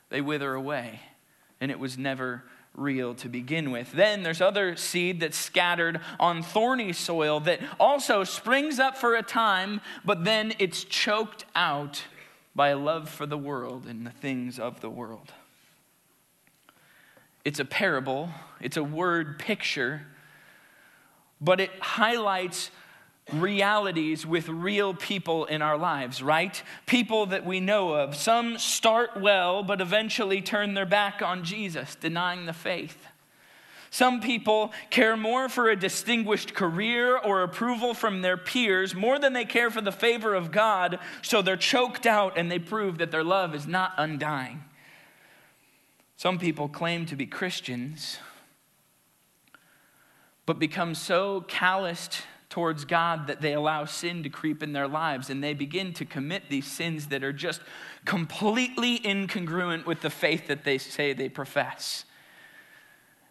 they 0.09 0.21
wither 0.21 0.53
away. 0.53 1.01
And 1.59 1.69
it 1.69 1.79
was 1.79 1.97
never 1.97 2.43
real 2.73 3.13
to 3.15 3.29
begin 3.29 3.71
with. 3.71 3.91
Then 3.91 4.23
there's 4.23 4.41
other 4.41 4.75
seed 4.75 5.19
that's 5.19 5.37
scattered 5.37 5.99
on 6.19 6.43
thorny 6.43 6.93
soil 6.93 7.39
that 7.41 7.59
also 7.79 8.23
springs 8.23 8.79
up 8.79 8.97
for 8.97 9.15
a 9.15 9.23
time, 9.23 9.81
but 10.03 10.23
then 10.23 10.53
it's 10.59 10.83
choked 10.83 11.45
out 11.55 12.03
by 12.55 12.69
a 12.69 12.77
love 12.77 13.09
for 13.09 13.25
the 13.25 13.37
world 13.37 13.85
and 13.85 14.05
the 14.05 14.11
things 14.11 14.59
of 14.59 14.81
the 14.81 14.89
world. 14.89 15.33
It's 17.43 17.59
a 17.59 17.65
parable, 17.65 18.29
it's 18.59 18.77
a 18.77 18.83
word 18.83 19.39
picture 19.39 20.07
but 21.41 21.59
it 21.59 21.71
highlights 21.79 22.71
realities 23.33 24.25
with 24.25 24.47
real 24.47 24.93
people 24.93 25.45
in 25.45 25.61
our 25.61 25.77
lives, 25.77 26.21
right? 26.21 26.61
People 26.85 27.25
that 27.27 27.45
we 27.45 27.59
know 27.59 27.93
of. 27.93 28.15
Some 28.15 28.57
start 28.57 29.19
well, 29.19 29.63
but 29.63 29.81
eventually 29.81 30.41
turn 30.41 30.73
their 30.73 30.85
back 30.85 31.21
on 31.21 31.43
Jesus, 31.43 31.95
denying 31.95 32.45
the 32.45 32.53
faith. 32.53 33.07
Some 33.89 34.19
people 34.19 34.73
care 34.89 35.15
more 35.15 35.47
for 35.47 35.69
a 35.69 35.75
distinguished 35.75 36.53
career 36.53 37.17
or 37.17 37.43
approval 37.43 37.93
from 37.93 38.21
their 38.21 38.37
peers 38.37 38.93
more 38.93 39.17
than 39.17 39.33
they 39.33 39.45
care 39.45 39.71
for 39.71 39.81
the 39.81 39.91
favor 39.91 40.35
of 40.35 40.51
God, 40.51 40.99
so 41.21 41.41
they're 41.41 41.55
choked 41.55 42.05
out 42.05 42.37
and 42.37 42.51
they 42.51 42.59
prove 42.59 42.97
that 42.97 43.11
their 43.11 43.23
love 43.23 43.55
is 43.55 43.65
not 43.65 43.93
undying. 43.97 44.63
Some 46.17 46.37
people 46.37 46.67
claim 46.67 47.05
to 47.07 47.15
be 47.15 47.25
Christians 47.25 48.19
but 50.45 50.59
become 50.59 50.95
so 50.95 51.41
calloused 51.47 52.21
towards 52.49 52.85
God 52.85 53.27
that 53.27 53.41
they 53.41 53.53
allow 53.53 53.85
sin 53.85 54.23
to 54.23 54.29
creep 54.29 54.63
in 54.63 54.71
their 54.71 54.87
lives 54.87 55.29
and 55.29 55.43
they 55.43 55.53
begin 55.53 55.91
to 55.93 56.05
commit 56.05 56.43
these 56.49 56.65
sins 56.65 57.07
that 57.07 57.23
are 57.23 57.33
just 57.33 57.61
completely 58.05 58.99
incongruent 58.99 59.85
with 59.85 60.01
the 60.01 60.09
faith 60.09 60.47
that 60.47 60.63
they 60.63 60.77
say 60.77 61.11
they 61.11 61.27
profess. 61.27 62.05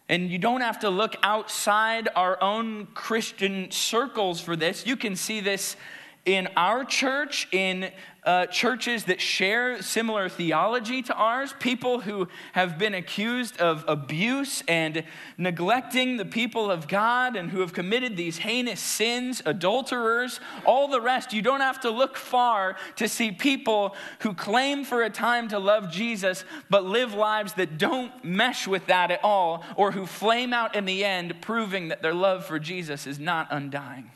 And 0.08 0.28
you 0.28 0.38
don't 0.38 0.60
have 0.60 0.80
to 0.80 0.90
look 0.90 1.16
outside 1.22 2.08
our 2.14 2.42
own 2.42 2.88
Christian 2.92 3.70
circles 3.70 4.40
for 4.40 4.56
this. 4.56 4.86
You 4.86 4.96
can 4.96 5.16
see 5.16 5.40
this 5.40 5.76
in 6.24 6.48
our 6.56 6.84
church, 6.84 7.48
in 7.52 7.90
uh, 8.24 8.46
churches 8.46 9.04
that 9.04 9.20
share 9.20 9.82
similar 9.82 10.30
theology 10.30 11.02
to 11.02 11.14
ours, 11.14 11.54
people 11.60 12.00
who 12.00 12.26
have 12.52 12.78
been 12.78 12.94
accused 12.94 13.58
of 13.58 13.84
abuse 13.86 14.62
and 14.66 15.04
neglecting 15.36 16.16
the 16.16 16.24
people 16.24 16.70
of 16.70 16.88
God 16.88 17.36
and 17.36 17.50
who 17.50 17.60
have 17.60 17.74
committed 17.74 18.16
these 18.16 18.38
heinous 18.38 18.80
sins, 18.80 19.42
adulterers, 19.44 20.40
all 20.64 20.88
the 20.88 21.00
rest. 21.00 21.34
You 21.34 21.42
don't 21.42 21.60
have 21.60 21.80
to 21.80 21.90
look 21.90 22.16
far 22.16 22.76
to 22.96 23.08
see 23.08 23.30
people 23.30 23.94
who 24.20 24.32
claim 24.32 24.84
for 24.84 25.02
a 25.02 25.10
time 25.10 25.48
to 25.48 25.58
love 25.58 25.90
Jesus 25.90 26.44
but 26.70 26.84
live 26.84 27.12
lives 27.12 27.52
that 27.54 27.76
don't 27.76 28.24
mesh 28.24 28.66
with 28.66 28.86
that 28.86 29.10
at 29.10 29.22
all, 29.22 29.62
or 29.76 29.92
who 29.92 30.06
flame 30.06 30.54
out 30.54 30.74
in 30.74 30.86
the 30.86 31.04
end, 31.04 31.42
proving 31.42 31.88
that 31.88 32.00
their 32.00 32.14
love 32.14 32.46
for 32.46 32.58
Jesus 32.58 33.06
is 33.06 33.18
not 33.18 33.48
undying. 33.50 34.10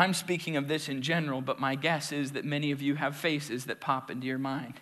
I'm 0.00 0.14
speaking 0.14 0.56
of 0.56 0.66
this 0.66 0.88
in 0.88 1.02
general, 1.02 1.42
but 1.42 1.60
my 1.60 1.74
guess 1.74 2.10
is 2.10 2.32
that 2.32 2.46
many 2.46 2.70
of 2.70 2.80
you 2.80 2.94
have 2.94 3.16
faces 3.16 3.66
that 3.66 3.80
pop 3.80 4.10
into 4.10 4.26
your 4.26 4.38
mind. 4.38 4.80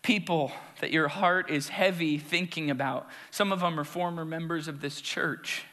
People 0.00 0.52
that 0.80 0.92
your 0.92 1.08
heart 1.08 1.50
is 1.50 1.70
heavy 1.70 2.18
thinking 2.18 2.70
about. 2.70 3.08
Some 3.32 3.50
of 3.50 3.58
them 3.58 3.80
are 3.80 3.84
former 3.84 4.24
members 4.24 4.68
of 4.68 4.80
this 4.80 5.00
church. 5.00 5.64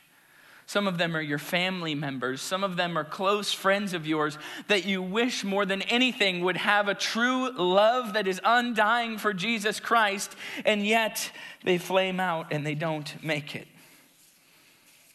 Some 0.66 0.88
of 0.88 0.98
them 0.98 1.16
are 1.16 1.22
your 1.22 1.38
family 1.38 1.94
members. 1.94 2.42
Some 2.42 2.64
of 2.64 2.76
them 2.76 2.98
are 2.98 3.04
close 3.04 3.54
friends 3.54 3.94
of 3.94 4.08
yours 4.08 4.40
that 4.68 4.84
you 4.84 5.04
wish 5.04 5.44
more 5.44 5.68
than 5.68 5.84
anything 5.84 6.44
would 6.44 6.58
have 6.58 6.88
a 6.88 6.96
true 6.96 7.52
love 7.52 8.14
that 8.14 8.28
is 8.28 8.42
undying 8.44 9.20
for 9.20 9.32
Jesus 9.32 9.80
Christ, 9.80 10.36
and 10.66 10.84
yet 10.84 11.32
they 11.64 11.78
flame 11.78 12.20
out 12.20 12.48
and 12.52 12.66
they 12.66 12.76
don't 12.76 13.24
make 13.24 13.56
it. 13.56 13.68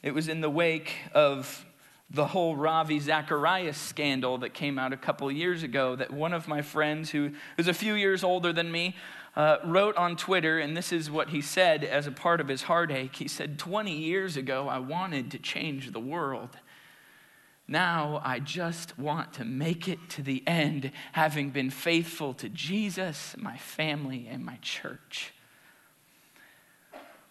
It 0.05 0.15
was 0.15 0.29
in 0.29 0.41
the 0.41 0.51
wake 0.51 0.95
of 1.13 1.67
the 2.15 2.27
whole 2.29 2.55
Ravi 2.55 3.01
Zacharias 3.01 3.77
scandal 3.77 4.39
that 4.39 4.55
came 4.55 4.79
out 4.79 4.93
a 4.93 4.97
couple 4.97 5.31
years 5.31 5.63
ago 5.63 5.97
that 5.97 6.13
one 6.13 6.33
of 6.33 6.47
my 6.47 6.63
friends, 6.63 7.11
who 7.11 7.33
is 7.59 7.69
a 7.69 7.75
few 7.75 7.95
years 7.95 8.23
older 8.23 8.53
than 8.53 8.71
me, 8.71 8.95
uh, 9.37 9.57
wrote 9.65 9.97
on 9.97 10.17
Twitter, 10.17 10.61
and 10.61 10.77
this 10.77 10.93
is 10.93 11.11
what 11.11 11.31
he 11.31 11.41
said 11.41 11.83
as 11.83 12.07
a 12.07 12.13
part 12.13 12.41
of 12.41 12.47
his 12.47 12.63
heartache. 12.63 13.17
He 13.17 13.27
said, 13.27 13.59
20 13.59 13.93
years 13.93 14.37
ago, 14.37 14.69
I 14.69 14.79
wanted 14.79 15.33
to 15.33 15.39
change 15.39 15.91
the 15.91 16.01
world. 16.01 16.57
Now 17.67 18.21
I 18.25 18.39
just 18.39 18.97
want 18.99 19.33
to 19.35 19.45
make 19.45 19.89
it 19.89 20.09
to 20.11 20.23
the 20.23 20.45
end, 20.47 20.93
having 21.13 21.51
been 21.51 21.71
faithful 21.71 22.33
to 22.35 22.49
Jesus, 22.49 23.35
my 23.37 23.57
family, 23.57 24.29
and 24.31 24.45
my 24.45 24.59
church. 24.63 25.34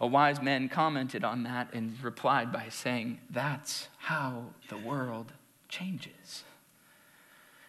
A 0.03 0.05
wise 0.05 0.41
man 0.41 0.67
commented 0.67 1.23
on 1.23 1.43
that 1.43 1.73
and 1.73 1.95
replied 2.03 2.51
by 2.51 2.67
saying, 2.67 3.19
That's 3.29 3.87
how 3.99 4.47
the 4.67 4.75
world 4.75 5.31
changes. 5.69 6.43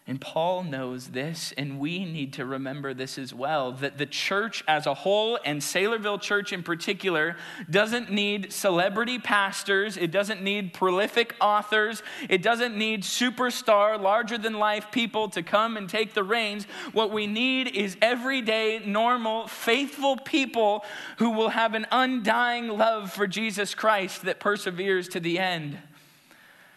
And 0.07 0.21
Paul 0.21 0.63
knows 0.63 1.07
this, 1.07 1.51
and 1.57 1.79
we 1.79 2.05
need 2.05 2.33
to 2.33 2.45
remember 2.45 2.93
this 2.93 3.17
as 3.17 3.33
well 3.33 3.71
that 3.71 3.97
the 3.97 4.05
church 4.05 4.63
as 4.67 4.85
a 4.85 4.93
whole, 4.93 5.39
and 5.43 5.61
Saylorville 5.61 6.21
Church 6.21 6.53
in 6.53 6.61
particular, 6.61 7.35
doesn't 7.71 8.11
need 8.11 8.53
celebrity 8.53 9.17
pastors. 9.17 9.97
It 9.97 10.11
doesn't 10.11 10.43
need 10.43 10.73
prolific 10.73 11.33
authors. 11.41 12.03
It 12.29 12.43
doesn't 12.43 12.77
need 12.77 13.01
superstar, 13.01 13.99
larger 13.99 14.37
than 14.37 14.59
life 14.59 14.91
people 14.91 15.27
to 15.29 15.41
come 15.41 15.75
and 15.75 15.89
take 15.89 16.13
the 16.13 16.23
reins. 16.23 16.65
What 16.93 17.09
we 17.11 17.25
need 17.25 17.75
is 17.75 17.97
everyday, 17.99 18.83
normal, 18.85 19.47
faithful 19.47 20.17
people 20.17 20.85
who 21.17 21.31
will 21.31 21.49
have 21.49 21.73
an 21.73 21.87
undying 21.91 22.67
love 22.67 23.11
for 23.11 23.25
Jesus 23.25 23.73
Christ 23.73 24.25
that 24.25 24.39
perseveres 24.39 25.07
to 25.09 25.19
the 25.19 25.39
end 25.39 25.79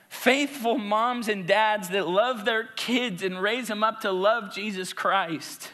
faithful 0.09 0.79
moms 0.79 1.29
and 1.29 1.47
dads 1.47 1.91
that 1.91 2.09
love 2.09 2.45
their 2.45 2.65
kids 2.65 3.23
and 3.23 3.41
raise 3.41 3.69
them 3.69 3.85
up 3.85 4.01
to 4.01 4.11
love 4.11 4.53
Jesus 4.53 4.93
Christ. 4.93 5.73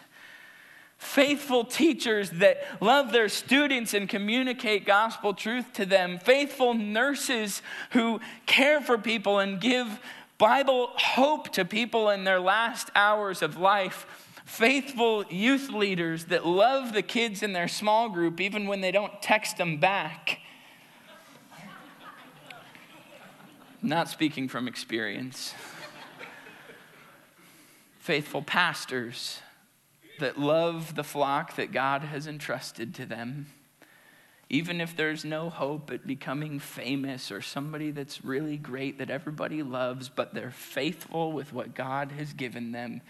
Faithful 0.98 1.64
teachers 1.64 2.30
that 2.30 2.64
love 2.80 3.12
their 3.12 3.28
students 3.28 3.94
and 3.94 4.08
communicate 4.08 4.86
gospel 4.86 5.34
truth 5.34 5.72
to 5.74 5.84
them. 5.84 6.18
Faithful 6.18 6.74
nurses 6.74 7.62
who 7.90 8.20
care 8.46 8.80
for 8.80 8.96
people 8.96 9.38
and 9.38 9.60
give 9.60 10.00
Bible 10.38 10.90
hope 10.94 11.52
to 11.52 11.64
people 11.64 12.10
in 12.10 12.24
their 12.24 12.40
last 12.40 12.90
hours 12.96 13.42
of 13.42 13.58
life. 13.58 14.32
Faithful 14.46 15.24
youth 15.30 15.70
leaders 15.70 16.26
that 16.26 16.46
love 16.46 16.92
the 16.92 17.02
kids 17.02 17.42
in 17.42 17.52
their 17.52 17.68
small 17.68 18.08
group 18.08 18.40
even 18.40 18.66
when 18.66 18.80
they 18.80 18.90
don't 18.90 19.22
text 19.22 19.58
them 19.58 19.78
back 19.78 20.40
not 23.84 24.08
speaking 24.08 24.48
from 24.48 24.66
experience. 24.66 25.54
Faithful 27.98 28.42
pastors 28.42 29.40
that 30.20 30.38
love 30.38 30.94
the 30.94 31.04
flock 31.04 31.56
that 31.56 31.72
God 31.72 32.02
has 32.02 32.26
entrusted 32.26 32.94
to 32.94 33.06
them, 33.06 33.46
even 34.48 34.80
if 34.80 34.96
there's 34.96 35.24
no 35.24 35.50
hope 35.50 35.90
at 35.90 36.06
becoming 36.06 36.58
famous 36.58 37.32
or 37.32 37.40
somebody 37.40 37.90
that's 37.90 38.24
really 38.24 38.56
great 38.56 38.98
that 38.98 39.10
everybody 39.10 39.62
loves, 39.62 40.08
but 40.08 40.34
they're 40.34 40.50
faithful 40.50 41.32
with 41.32 41.52
what 41.52 41.74
God 41.74 42.12
has 42.12 42.32
given 42.32 42.72
them. 42.72 43.00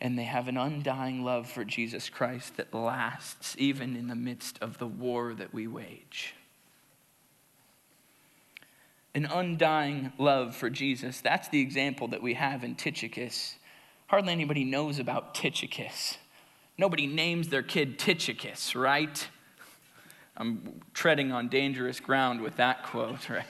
And 0.00 0.18
they 0.18 0.24
have 0.24 0.48
an 0.48 0.56
undying 0.56 1.24
love 1.24 1.48
for 1.50 1.62
Jesus 1.62 2.08
Christ 2.08 2.56
that 2.56 2.72
lasts 2.72 3.54
even 3.58 3.96
in 3.96 4.08
the 4.08 4.14
midst 4.14 4.58
of 4.62 4.78
the 4.78 4.86
war 4.86 5.34
that 5.34 5.52
we 5.52 5.66
wage 5.66 6.34
an 9.14 9.26
undying 9.26 10.12
love 10.18 10.54
for 10.54 10.70
Jesus. 10.70 11.20
That's 11.20 11.48
the 11.48 11.60
example 11.60 12.08
that 12.08 12.22
we 12.22 12.34
have 12.34 12.62
in 12.64 12.74
Tychicus. 12.74 13.56
Hardly 14.06 14.32
anybody 14.32 14.64
knows 14.64 14.98
about 14.98 15.34
Tychicus. 15.34 16.18
Nobody 16.78 17.06
names 17.06 17.48
their 17.48 17.62
kid 17.62 17.98
Tychicus, 17.98 18.74
right? 18.74 19.28
I'm 20.36 20.80
treading 20.94 21.32
on 21.32 21.48
dangerous 21.48 22.00
ground 22.00 22.40
with 22.40 22.56
that 22.56 22.84
quote, 22.84 23.28
right? 23.28 23.44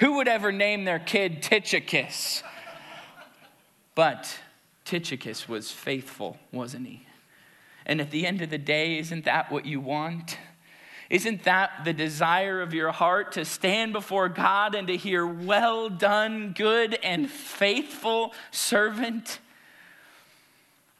Who 0.00 0.16
would 0.16 0.28
ever 0.28 0.52
name 0.52 0.84
their 0.84 0.98
kid 0.98 1.42
Tychicus? 1.42 2.42
But 3.94 4.38
Tychicus 4.84 5.48
was 5.48 5.70
faithful, 5.70 6.36
wasn't 6.52 6.86
he? 6.86 7.06
And 7.86 8.00
at 8.00 8.10
the 8.10 8.26
end 8.26 8.42
of 8.42 8.50
the 8.50 8.58
day, 8.58 8.98
isn't 8.98 9.24
that 9.24 9.50
what 9.50 9.64
you 9.64 9.80
want? 9.80 10.36
Isn't 11.08 11.44
that 11.44 11.84
the 11.84 11.92
desire 11.92 12.60
of 12.60 12.74
your 12.74 12.90
heart 12.90 13.32
to 13.32 13.44
stand 13.44 13.92
before 13.92 14.28
God 14.28 14.74
and 14.74 14.88
to 14.88 14.96
hear, 14.96 15.26
Well 15.26 15.88
done, 15.88 16.52
good 16.52 16.94
and 17.02 17.30
faithful 17.30 18.34
servant? 18.50 19.38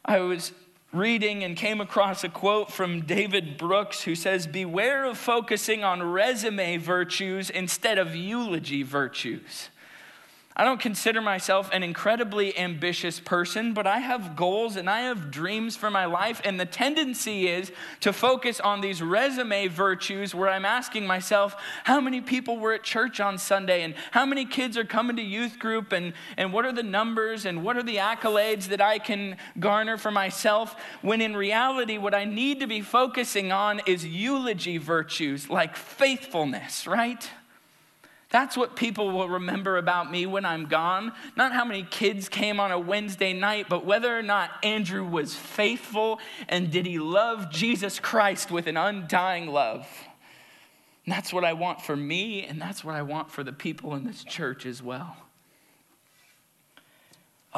I 0.05 0.21
was 0.21 0.53
reading 0.93 1.43
and 1.43 1.57
came 1.57 1.81
across 1.81 2.23
a 2.25 2.29
quote 2.29 2.73
from 2.73 3.03
David 3.03 3.59
Brooks 3.59 4.03
who 4.03 4.15
says, 4.15 4.47
Beware 4.47 5.05
of 5.05 5.19
focusing 5.19 5.83
on 5.83 6.03
resume 6.03 6.77
virtues 6.77 7.51
instead 7.51 7.99
of 7.99 8.15
eulogy 8.15 8.83
virtues. 8.83 9.69
I 10.59 10.65
don't 10.65 10.81
consider 10.81 11.21
myself 11.21 11.69
an 11.71 11.83
incredibly 11.83 12.57
ambitious 12.57 13.21
person, 13.21 13.75
but 13.75 13.87
I 13.87 13.99
have 13.99 14.37
goals 14.37 14.77
and 14.77 14.89
I 14.89 15.01
have 15.01 15.31
dreams 15.31 15.77
for 15.77 15.91
my 15.91 16.07
life. 16.07 16.41
And 16.47 16.59
the 16.59 16.65
tendency 16.65 17.47
is 17.47 17.71
to 18.01 18.11
focus 18.11 18.59
on 18.59 18.81
these 18.81 19.03
resume 19.03 19.67
virtues 19.67 20.35
where 20.35 20.49
I'm 20.49 20.65
asking 20.65 21.07
myself, 21.07 21.57
how 21.85 22.01
many 22.01 22.23
people 22.23 22.57
were 22.57 22.73
at 22.73 22.83
church 22.83 23.21
on 23.21 23.37
Sunday? 23.37 23.83
And 23.83 23.95
how 24.13 24.25
many 24.25 24.47
kids 24.47 24.79
are 24.79 24.85
coming 24.85 25.17
to 25.17 25.23
youth 25.23 25.59
group? 25.59 25.93
And, 25.93 26.15
and 26.39 26.55
what 26.55 26.65
are 26.65 26.73
the 26.73 26.83
numbers? 26.83 27.45
And 27.45 27.63
what 27.63 27.77
are 27.77 27.83
the 27.83 27.97
accolades 27.97 28.69
that 28.69 28.81
I 28.81 28.99
can 28.99 29.37
garner 29.61 29.99
for 29.99 30.11
myself? 30.11 30.75
When 31.03 31.21
in 31.21 31.37
reality, 31.37 31.99
what 31.99 32.15
I 32.15 32.25
need 32.25 32.61
to 32.61 32.67
be 32.67 32.81
focusing 32.81 33.53
on 33.53 33.83
is 33.85 34.07
eulogy 34.07 34.79
virtues 34.79 35.51
like 35.51 35.77
faithfulness, 35.77 36.87
right? 36.87 37.29
That's 38.31 38.57
what 38.57 38.75
people 38.75 39.13
will 39.13 39.29
remember 39.29 39.77
about 39.77 40.11
me 40.11 40.27
when 40.27 40.45
I'm 40.45 40.67
gone. 40.67 41.13
Not 41.37 41.53
how 41.53 41.65
many 41.65 41.85
kids 41.85 42.29
came 42.29 42.59
on 42.59 42.73
a 42.73 42.79
Wednesday 42.79 43.33
night, 43.33 43.67
but 43.69 43.85
whether 43.85 44.17
or 44.17 44.23
not 44.23 44.51
Andrew 44.65 45.05
was 45.05 45.35
faithful 45.35 46.19
and 46.49 46.71
did 46.71 46.87
he 46.87 46.99
love 46.99 47.51
Jesus 47.51 48.01
Christ 48.01 48.51
with 48.51 48.67
an 48.67 48.77
undying 48.77 49.47
love. 49.47 49.89
That's 51.07 51.33
what 51.33 51.45
I 51.45 51.53
want 51.53 51.81
for 51.83 51.95
me, 51.95 52.43
and 52.43 52.61
that's 52.61 52.83
what 52.83 52.97
I 52.97 53.03
want 53.03 53.31
for 53.31 53.45
the 53.45 53.53
people 53.53 53.95
in 53.95 54.05
this 54.05 54.25
church 54.25 54.67
as 54.67 54.83
well. 54.83 55.17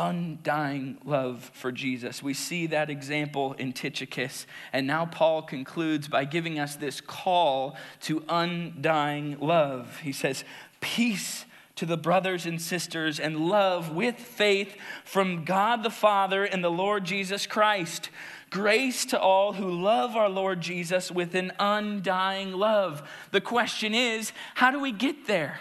Undying 0.00 0.96
love 1.04 1.50
for 1.54 1.72
Jesus. 1.72 2.22
We 2.22 2.32
see 2.32 2.68
that 2.68 2.88
example 2.88 3.54
in 3.54 3.72
Tychicus. 3.72 4.46
And 4.72 4.86
now 4.86 5.06
Paul 5.06 5.42
concludes 5.42 6.06
by 6.06 6.24
giving 6.24 6.60
us 6.60 6.76
this 6.76 7.00
call 7.00 7.76
to 8.02 8.22
undying 8.28 9.40
love. 9.40 9.98
He 10.04 10.12
says, 10.12 10.44
peace 10.80 11.46
to 11.74 11.84
the 11.84 11.96
brothers 11.96 12.46
and 12.46 12.62
sisters 12.62 13.18
and 13.18 13.48
love 13.48 13.90
with 13.90 14.16
faith 14.16 14.76
from 15.04 15.44
God 15.44 15.82
the 15.82 15.90
Father 15.90 16.44
and 16.44 16.62
the 16.62 16.70
Lord 16.70 17.04
Jesus 17.04 17.44
Christ. 17.44 18.10
Grace 18.50 19.04
to 19.06 19.20
all 19.20 19.52
who 19.52 19.68
love 19.68 20.16
our 20.16 20.28
Lord 20.28 20.60
Jesus 20.60 21.10
with 21.10 21.34
an 21.34 21.52
undying 21.58 22.52
love. 22.52 23.08
The 23.32 23.40
question 23.40 23.94
is 23.94 24.32
how 24.54 24.70
do 24.70 24.78
we 24.78 24.92
get 24.92 25.26
there? 25.26 25.58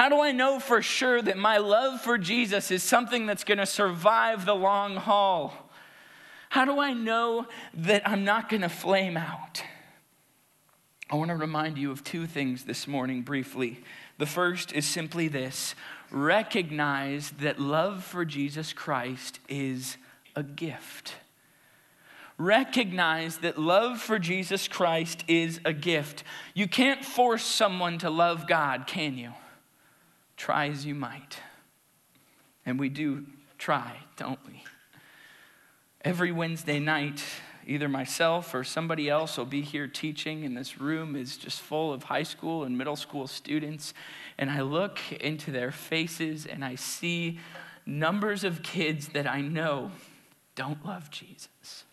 How 0.00 0.08
do 0.08 0.22
I 0.22 0.32
know 0.32 0.58
for 0.58 0.80
sure 0.80 1.20
that 1.20 1.36
my 1.36 1.58
love 1.58 2.00
for 2.00 2.16
Jesus 2.16 2.70
is 2.70 2.82
something 2.82 3.26
that's 3.26 3.44
going 3.44 3.58
to 3.58 3.66
survive 3.66 4.46
the 4.46 4.54
long 4.54 4.96
haul? 4.96 5.52
How 6.48 6.64
do 6.64 6.80
I 6.80 6.94
know 6.94 7.46
that 7.74 8.08
I'm 8.08 8.24
not 8.24 8.48
going 8.48 8.62
to 8.62 8.70
flame 8.70 9.18
out? 9.18 9.62
I 11.10 11.16
want 11.16 11.28
to 11.28 11.36
remind 11.36 11.76
you 11.76 11.90
of 11.90 12.02
two 12.02 12.26
things 12.26 12.64
this 12.64 12.88
morning 12.88 13.20
briefly. 13.20 13.84
The 14.16 14.24
first 14.24 14.72
is 14.72 14.86
simply 14.86 15.28
this 15.28 15.74
recognize 16.10 17.32
that 17.32 17.60
love 17.60 18.02
for 18.02 18.24
Jesus 18.24 18.72
Christ 18.72 19.38
is 19.50 19.98
a 20.34 20.42
gift. 20.42 21.16
Recognize 22.38 23.36
that 23.40 23.58
love 23.58 24.00
for 24.00 24.18
Jesus 24.18 24.66
Christ 24.66 25.24
is 25.28 25.60
a 25.66 25.74
gift. 25.74 26.24
You 26.54 26.68
can't 26.68 27.04
force 27.04 27.44
someone 27.44 27.98
to 27.98 28.08
love 28.08 28.46
God, 28.46 28.86
can 28.86 29.18
you? 29.18 29.34
Try 30.40 30.68
as 30.70 30.86
you 30.86 30.94
might. 30.94 31.36
And 32.64 32.80
we 32.80 32.88
do 32.88 33.26
try, 33.58 33.98
don't 34.16 34.38
we? 34.46 34.64
Every 36.00 36.32
Wednesday 36.32 36.78
night, 36.78 37.22
either 37.66 37.90
myself 37.90 38.54
or 38.54 38.64
somebody 38.64 39.10
else 39.10 39.36
will 39.36 39.44
be 39.44 39.60
here 39.60 39.86
teaching, 39.86 40.46
and 40.46 40.56
this 40.56 40.80
room 40.80 41.14
is 41.14 41.36
just 41.36 41.60
full 41.60 41.92
of 41.92 42.04
high 42.04 42.22
school 42.22 42.64
and 42.64 42.78
middle 42.78 42.96
school 42.96 43.26
students. 43.26 43.92
And 44.38 44.48
I 44.48 44.62
look 44.62 44.98
into 45.20 45.50
their 45.50 45.70
faces 45.70 46.46
and 46.46 46.64
I 46.64 46.76
see 46.76 47.38
numbers 47.84 48.42
of 48.42 48.62
kids 48.62 49.08
that 49.08 49.26
I 49.26 49.42
know 49.42 49.90
don't 50.54 50.82
love 50.86 51.10
Jesus. 51.10 51.84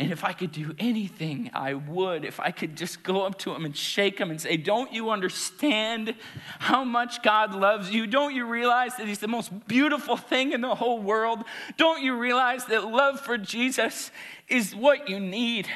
And 0.00 0.10
if 0.10 0.24
I 0.24 0.32
could 0.32 0.50
do 0.50 0.74
anything, 0.78 1.50
I 1.52 1.74
would. 1.74 2.24
If 2.24 2.40
I 2.40 2.52
could 2.52 2.74
just 2.74 3.02
go 3.02 3.26
up 3.26 3.38
to 3.40 3.54
him 3.54 3.66
and 3.66 3.76
shake 3.76 4.18
him 4.18 4.30
and 4.30 4.40
say, 4.40 4.56
Don't 4.56 4.94
you 4.94 5.10
understand 5.10 6.14
how 6.58 6.84
much 6.84 7.22
God 7.22 7.54
loves 7.54 7.90
you? 7.90 8.06
Don't 8.06 8.34
you 8.34 8.46
realize 8.46 8.96
that 8.96 9.06
he's 9.06 9.18
the 9.18 9.28
most 9.28 9.68
beautiful 9.68 10.16
thing 10.16 10.52
in 10.52 10.62
the 10.62 10.74
whole 10.74 11.00
world? 11.00 11.44
Don't 11.76 12.02
you 12.02 12.16
realize 12.16 12.64
that 12.64 12.86
love 12.86 13.20
for 13.20 13.36
Jesus 13.36 14.10
is 14.48 14.74
what 14.74 15.10
you 15.10 15.20
need? 15.20 15.68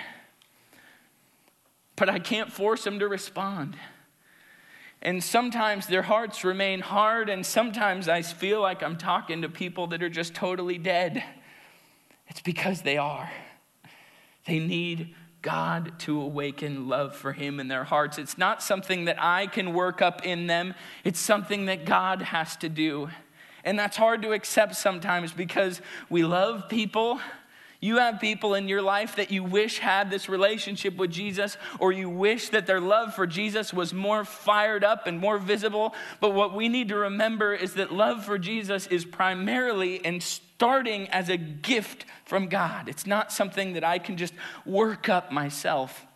But 1.95 2.09
I 2.09 2.19
can't 2.19 2.51
force 2.51 2.83
them 2.83 3.01
to 3.01 3.09
respond. 3.09 3.77
And 5.03 5.23
sometimes 5.23 5.87
their 5.87 6.01
hearts 6.01 6.45
remain 6.45 6.81
hard, 6.81 7.29
and 7.29 7.45
sometimes 7.45 8.09
I 8.09 8.23
feel 8.23 8.63
like 8.63 8.83
I'm 8.83 8.97
talking 8.97 9.43
to 9.43 9.51
people 9.51 9.89
that 9.89 10.03
are 10.03 10.09
just 10.09 10.35
totally 10.35 10.79
dead. 10.79 11.23
It's 12.29 12.41
because 12.41 12.81
they 12.81 12.97
are. 12.97 13.31
They 14.47 14.59
need 14.59 15.15
God 15.43 15.99
to 16.01 16.21
awaken 16.21 16.89
love 16.89 17.15
for 17.15 17.33
Him 17.33 17.61
in 17.61 17.69
their 17.69 17.85
hearts. 17.85 18.17
It's 18.17 18.39
not 18.39 18.63
something 18.63 19.05
that 19.05 19.23
I 19.23 19.47
can 19.47 19.75
work 19.75 20.01
up 20.01 20.25
in 20.25 20.47
them, 20.47 20.75
it's 21.05 21.21
something 21.21 21.67
that 21.67 21.85
God 21.85 22.23
has 22.23 22.57
to 22.57 22.69
do. 22.69 23.11
And 23.63 23.79
that's 23.79 23.97
hard 23.97 24.23
to 24.23 24.33
accept 24.33 24.75
sometimes 24.75 25.33
because 25.33 25.81
we 26.11 26.25
love 26.25 26.69
people. 26.69 27.21
You 27.81 27.99
have 27.99 28.21
people 28.21 28.55
in 28.55 28.69
your 28.69 28.81
life 28.81 29.17
that 29.17 29.31
you 29.31 29.45
wish 29.45 29.79
had 29.79 30.11
this 30.11 30.29
relationship 30.29 30.97
with 30.97 31.11
Jesus, 31.11 31.59
or 31.79 31.93
you 31.93 32.09
wish 32.09 32.49
that 32.51 32.67
their 32.67 32.81
love 32.81 33.15
for 33.15 33.27
Jesus 33.27 33.75
was 33.75 33.93
more 33.93 34.25
fired 34.25 34.85
up 34.85 35.07
and 35.07 35.19
more 35.19 35.37
visible. 35.39 35.95
But 36.21 36.33
what 36.33 36.55
we 36.55 36.71
need 36.71 36.89
to 36.89 36.97
remember 36.97 37.53
is 37.53 37.75
that 37.75 37.93
love 37.93 38.25
for 38.25 38.39
Jesus 38.39 38.87
is 38.87 39.05
primarily 39.05 40.03
and 40.03 40.23
starting 40.57 41.09
as 41.09 41.29
a 41.29 41.37
gift 41.37 42.05
from 42.25 42.49
God. 42.49 42.89
It's 42.89 43.07
not 43.07 43.33
something 43.33 43.73
that 43.75 43.85
I 43.85 43.99
can 43.99 44.17
just 44.17 44.35
work 44.65 45.09
up 45.09 45.33
myself. 45.33 46.07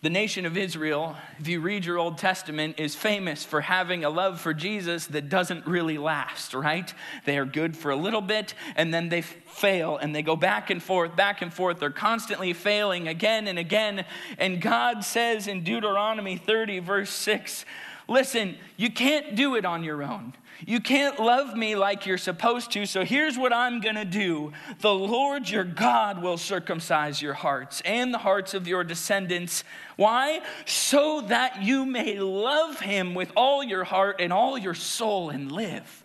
The 0.00 0.10
nation 0.10 0.46
of 0.46 0.56
Israel, 0.56 1.16
if 1.40 1.48
you 1.48 1.60
read 1.60 1.84
your 1.84 1.98
Old 1.98 2.18
Testament, 2.18 2.78
is 2.78 2.94
famous 2.94 3.42
for 3.44 3.60
having 3.60 4.04
a 4.04 4.10
love 4.10 4.40
for 4.40 4.54
Jesus 4.54 5.06
that 5.06 5.28
doesn't 5.28 5.66
really 5.66 5.98
last, 5.98 6.54
right? 6.54 6.94
They 7.24 7.36
are 7.36 7.44
good 7.44 7.76
for 7.76 7.90
a 7.90 7.96
little 7.96 8.20
bit 8.20 8.54
and 8.76 8.94
then 8.94 9.08
they 9.08 9.22
fail 9.22 9.96
and 9.96 10.14
they 10.14 10.22
go 10.22 10.36
back 10.36 10.70
and 10.70 10.80
forth, 10.80 11.16
back 11.16 11.42
and 11.42 11.52
forth. 11.52 11.80
They're 11.80 11.90
constantly 11.90 12.52
failing 12.52 13.08
again 13.08 13.48
and 13.48 13.58
again. 13.58 14.04
And 14.38 14.60
God 14.60 15.04
says 15.04 15.48
in 15.48 15.64
Deuteronomy 15.64 16.36
30, 16.36 16.78
verse 16.78 17.10
6, 17.10 17.64
listen, 18.08 18.56
you 18.76 18.90
can't 18.90 19.34
do 19.36 19.54
it 19.54 19.64
on 19.64 19.84
your 19.84 20.02
own. 20.02 20.34
You 20.66 20.80
can't 20.80 21.20
love 21.20 21.56
me 21.56 21.76
like 21.76 22.04
you're 22.04 22.18
supposed 22.18 22.72
to, 22.72 22.84
so 22.84 23.04
here's 23.04 23.38
what 23.38 23.52
I'm 23.52 23.80
gonna 23.80 24.04
do. 24.04 24.52
The 24.80 24.92
Lord 24.92 25.48
your 25.48 25.62
God 25.62 26.20
will 26.20 26.36
circumcise 26.36 27.22
your 27.22 27.34
hearts 27.34 27.80
and 27.84 28.12
the 28.12 28.18
hearts 28.18 28.54
of 28.54 28.66
your 28.66 28.82
descendants. 28.82 29.62
Why? 29.96 30.40
So 30.66 31.20
that 31.22 31.62
you 31.62 31.86
may 31.86 32.18
love 32.18 32.80
him 32.80 33.14
with 33.14 33.30
all 33.36 33.62
your 33.62 33.84
heart 33.84 34.16
and 34.18 34.32
all 34.32 34.58
your 34.58 34.74
soul 34.74 35.30
and 35.30 35.52
live. 35.52 36.04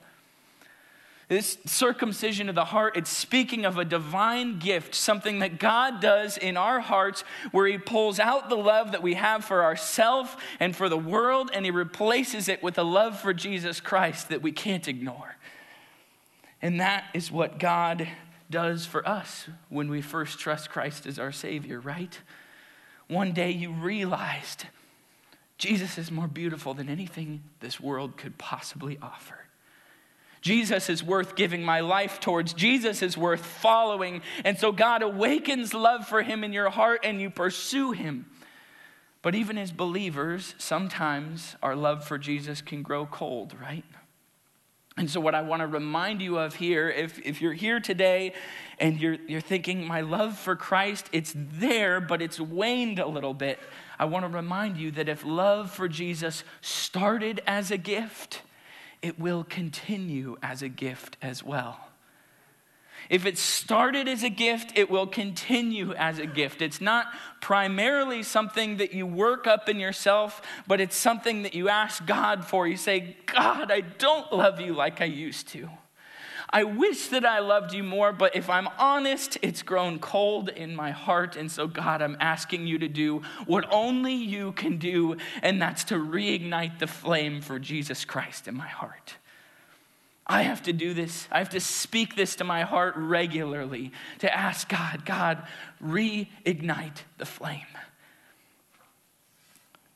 This 1.33 1.57
circumcision 1.65 2.47
of 2.47 2.53
the 2.53 2.65
heart, 2.65 2.95
it's 2.95 3.09
speaking 3.09 3.65
of 3.65 3.79
a 3.79 3.83
divine 3.83 4.59
gift, 4.59 4.93
something 4.93 5.39
that 5.39 5.57
God 5.57 5.99
does 5.99 6.37
in 6.37 6.57
our 6.57 6.79
hearts 6.79 7.23
where 7.51 7.65
He 7.65 7.79
pulls 7.79 8.19
out 8.19 8.49
the 8.49 8.55
love 8.55 8.91
that 8.91 9.01
we 9.01 9.15
have 9.15 9.43
for 9.43 9.63
ourselves 9.63 10.29
and 10.59 10.75
for 10.75 10.89
the 10.89 10.95
world 10.95 11.49
and 11.51 11.65
He 11.65 11.71
replaces 11.71 12.47
it 12.47 12.61
with 12.61 12.77
a 12.77 12.83
love 12.83 13.19
for 13.19 13.33
Jesus 13.33 13.81
Christ 13.81 14.29
that 14.29 14.43
we 14.43 14.51
can't 14.51 14.87
ignore. 14.87 15.37
And 16.61 16.79
that 16.79 17.05
is 17.15 17.31
what 17.31 17.57
God 17.57 18.07
does 18.51 18.85
for 18.85 19.03
us 19.09 19.47
when 19.69 19.89
we 19.89 20.03
first 20.03 20.37
trust 20.37 20.69
Christ 20.69 21.07
as 21.07 21.17
our 21.17 21.31
Savior, 21.31 21.79
right? 21.79 22.15
One 23.07 23.31
day 23.31 23.49
you 23.49 23.71
realized 23.71 24.65
Jesus 25.57 25.97
is 25.97 26.11
more 26.11 26.27
beautiful 26.27 26.75
than 26.75 26.89
anything 26.89 27.41
this 27.59 27.79
world 27.79 28.17
could 28.17 28.37
possibly 28.37 28.99
offer. 29.01 29.42
Jesus 30.43 30.89
is 30.89 31.01
worth 31.01 31.37
giving 31.37 31.63
my 31.63 31.79
life 31.79 32.19
towards. 32.19 32.53
Jesus 32.53 33.01
is 33.01 33.17
worth 33.17 33.45
following. 33.45 34.21
And 34.43 34.59
so 34.59 34.73
God 34.73 35.01
awakens 35.01 35.73
love 35.73 36.05
for 36.05 36.21
him 36.21 36.43
in 36.43 36.51
your 36.51 36.69
heart 36.69 36.99
and 37.05 37.21
you 37.21 37.29
pursue 37.29 37.93
him. 37.93 38.25
But 39.21 39.35
even 39.35 39.57
as 39.57 39.71
believers, 39.71 40.53
sometimes 40.57 41.55
our 41.63 41.77
love 41.77 42.05
for 42.05 42.17
Jesus 42.17 42.61
can 42.61 42.81
grow 42.81 43.05
cold, 43.05 43.55
right? 43.59 43.85
And 44.97 45.09
so, 45.09 45.21
what 45.21 45.33
I 45.33 45.41
want 45.41 45.61
to 45.61 45.67
remind 45.67 46.21
you 46.21 46.37
of 46.37 46.55
here, 46.55 46.89
if, 46.89 47.19
if 47.25 47.41
you're 47.41 47.53
here 47.53 47.79
today 47.79 48.33
and 48.79 48.99
you're, 48.99 49.17
you're 49.27 49.41
thinking, 49.41 49.87
my 49.87 50.01
love 50.01 50.37
for 50.37 50.57
Christ, 50.57 51.09
it's 51.13 51.33
there, 51.35 52.01
but 52.01 52.21
it's 52.21 52.39
waned 52.39 52.99
a 52.99 53.07
little 53.07 53.33
bit, 53.33 53.59
I 53.97 54.05
want 54.05 54.25
to 54.25 54.29
remind 54.29 54.75
you 54.75 54.91
that 54.91 55.07
if 55.07 55.23
love 55.25 55.71
for 55.71 55.87
Jesus 55.87 56.43
started 56.61 57.41
as 57.47 57.71
a 57.71 57.77
gift, 57.77 58.41
it 59.03 59.19
will 59.19 59.43
continue 59.43 60.37
as 60.41 60.63
a 60.63 60.69
gift 60.69 61.17
as 61.21 61.43
well. 61.43 61.79
If 63.09 63.25
it 63.25 63.37
started 63.37 64.07
as 64.07 64.23
a 64.23 64.29
gift, 64.29 64.77
it 64.77 64.89
will 64.89 65.07
continue 65.07 65.93
as 65.93 66.19
a 66.19 66.25
gift. 66.25 66.61
It's 66.61 66.79
not 66.79 67.07
primarily 67.41 68.23
something 68.23 68.77
that 68.77 68.93
you 68.93 69.05
work 69.05 69.45
up 69.45 69.67
in 69.67 69.77
yourself, 69.77 70.41
but 70.67 70.79
it's 70.79 70.95
something 70.95 71.43
that 71.43 71.53
you 71.53 71.67
ask 71.67 72.05
God 72.05 72.45
for. 72.45 72.65
You 72.65 72.77
say, 72.77 73.17
God, 73.25 73.71
I 73.71 73.81
don't 73.81 74.31
love 74.31 74.61
you 74.61 74.73
like 74.73 75.01
I 75.01 75.05
used 75.05 75.49
to. 75.49 75.69
I 76.53 76.65
wish 76.65 77.07
that 77.07 77.25
I 77.25 77.39
loved 77.39 77.73
you 77.73 77.81
more, 77.81 78.13
but 78.13 78.35
if 78.35 78.47
I'm 78.47 78.67
honest, 78.77 79.39
it's 79.41 79.63
grown 79.63 79.97
cold 79.97 80.49
in 80.49 80.75
my 80.75 80.91
heart. 80.91 81.35
And 81.35 81.51
so, 81.51 81.65
God, 81.65 82.03
I'm 82.03 82.15
asking 82.19 82.67
you 82.67 82.77
to 82.77 82.87
do 82.87 83.23
what 83.47 83.65
only 83.71 84.13
you 84.13 84.51
can 84.51 84.77
do, 84.77 85.17
and 85.41 85.59
that's 85.59 85.83
to 85.85 85.95
reignite 85.95 86.77
the 86.77 86.85
flame 86.85 87.41
for 87.41 87.57
Jesus 87.57 88.05
Christ 88.05 88.47
in 88.47 88.53
my 88.53 88.67
heart. 88.67 89.15
I 90.27 90.43
have 90.43 90.61
to 90.63 90.73
do 90.73 90.93
this. 90.93 91.27
I 91.31 91.39
have 91.39 91.49
to 91.49 91.59
speak 91.59 92.15
this 92.15 92.35
to 92.35 92.43
my 92.43 92.61
heart 92.61 92.93
regularly 92.97 93.91
to 94.19 94.31
ask 94.31 94.69
God, 94.69 95.05
God, 95.05 95.41
reignite 95.83 97.01
the 97.17 97.25
flame. 97.25 97.65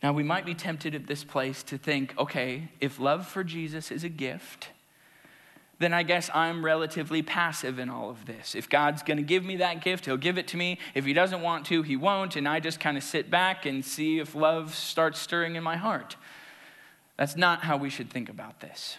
Now, 0.01 0.11
we 0.11 0.23
might 0.23 0.45
be 0.45 0.55
tempted 0.55 0.95
at 0.95 1.05
this 1.05 1.23
place 1.23 1.61
to 1.63 1.77
think 1.77 2.17
okay, 2.17 2.69
if 2.81 2.99
love 2.99 3.27
for 3.27 3.43
Jesus 3.43 3.91
is 3.91 4.03
a 4.03 4.09
gift, 4.09 4.69
then 5.79 5.93
I 5.93 6.03
guess 6.03 6.29
I'm 6.33 6.65
relatively 6.65 7.21
passive 7.21 7.77
in 7.77 7.89
all 7.89 8.09
of 8.09 8.25
this. 8.25 8.55
If 8.55 8.67
God's 8.67 9.03
going 9.03 9.17
to 9.17 9.23
give 9.23 9.43
me 9.45 9.57
that 9.57 9.83
gift, 9.83 10.05
He'll 10.05 10.17
give 10.17 10.37
it 10.37 10.47
to 10.49 10.57
me. 10.57 10.79
If 10.95 11.05
He 11.05 11.13
doesn't 11.13 11.41
want 11.41 11.65
to, 11.67 11.83
He 11.83 11.95
won't. 11.95 12.35
And 12.35 12.47
I 12.47 12.59
just 12.59 12.79
kind 12.79 12.97
of 12.97 13.03
sit 13.03 13.29
back 13.29 13.65
and 13.65 13.85
see 13.85 14.19
if 14.19 14.33
love 14.33 14.73
starts 14.73 15.19
stirring 15.19 15.55
in 15.55 15.63
my 15.63 15.75
heart. 15.75 16.15
That's 17.17 17.35
not 17.35 17.61
how 17.61 17.77
we 17.77 17.89
should 17.89 18.09
think 18.09 18.29
about 18.29 18.59
this. 18.59 18.97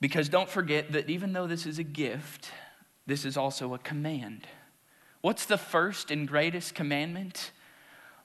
Because 0.00 0.28
don't 0.28 0.48
forget 0.48 0.92
that 0.92 1.08
even 1.08 1.32
though 1.32 1.46
this 1.46 1.66
is 1.66 1.78
a 1.78 1.84
gift, 1.84 2.50
this 3.06 3.24
is 3.24 3.36
also 3.36 3.74
a 3.74 3.78
command. 3.78 4.46
What's 5.20 5.46
the 5.46 5.58
first 5.58 6.10
and 6.10 6.26
greatest 6.26 6.74
commandment? 6.74 7.52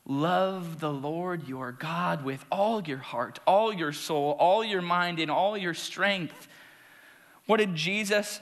Love 0.10 0.80
the 0.80 0.92
Lord 0.92 1.50
your 1.50 1.74
God 1.74 2.24
with 2.24 2.46
all 2.50 2.82
your 2.82 2.98
heart, 2.98 3.40
all 3.46 3.74
your 3.74 3.92
soul, 3.92 4.38
all 4.40 4.64
your 4.64 4.82
mind, 4.82 5.20
and 5.20 5.30
all 5.30 5.58
your 5.58 5.74
strength. 5.74 6.48
What 7.46 7.58
did 7.58 7.76
Jesus 7.76 8.40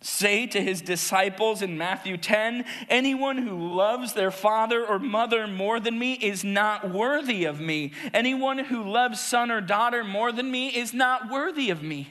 say 0.00 0.46
to 0.46 0.62
his 0.62 0.80
disciples 0.80 1.62
in 1.62 1.76
Matthew 1.76 2.16
10? 2.16 2.64
Anyone 2.88 3.38
who 3.38 3.74
loves 3.74 4.12
their 4.12 4.30
father 4.30 4.86
or 4.86 5.00
mother 5.00 5.48
more 5.48 5.80
than 5.80 5.98
me 5.98 6.12
is 6.12 6.44
not 6.44 6.90
worthy 6.90 7.44
of 7.44 7.60
me. 7.60 7.92
Anyone 8.14 8.58
who 8.58 8.88
loves 8.88 9.18
son 9.18 9.50
or 9.50 9.60
daughter 9.60 10.04
more 10.04 10.30
than 10.30 10.48
me 10.48 10.68
is 10.68 10.94
not 10.94 11.28
worthy 11.28 11.70
of 11.70 11.82
me. 11.82 12.08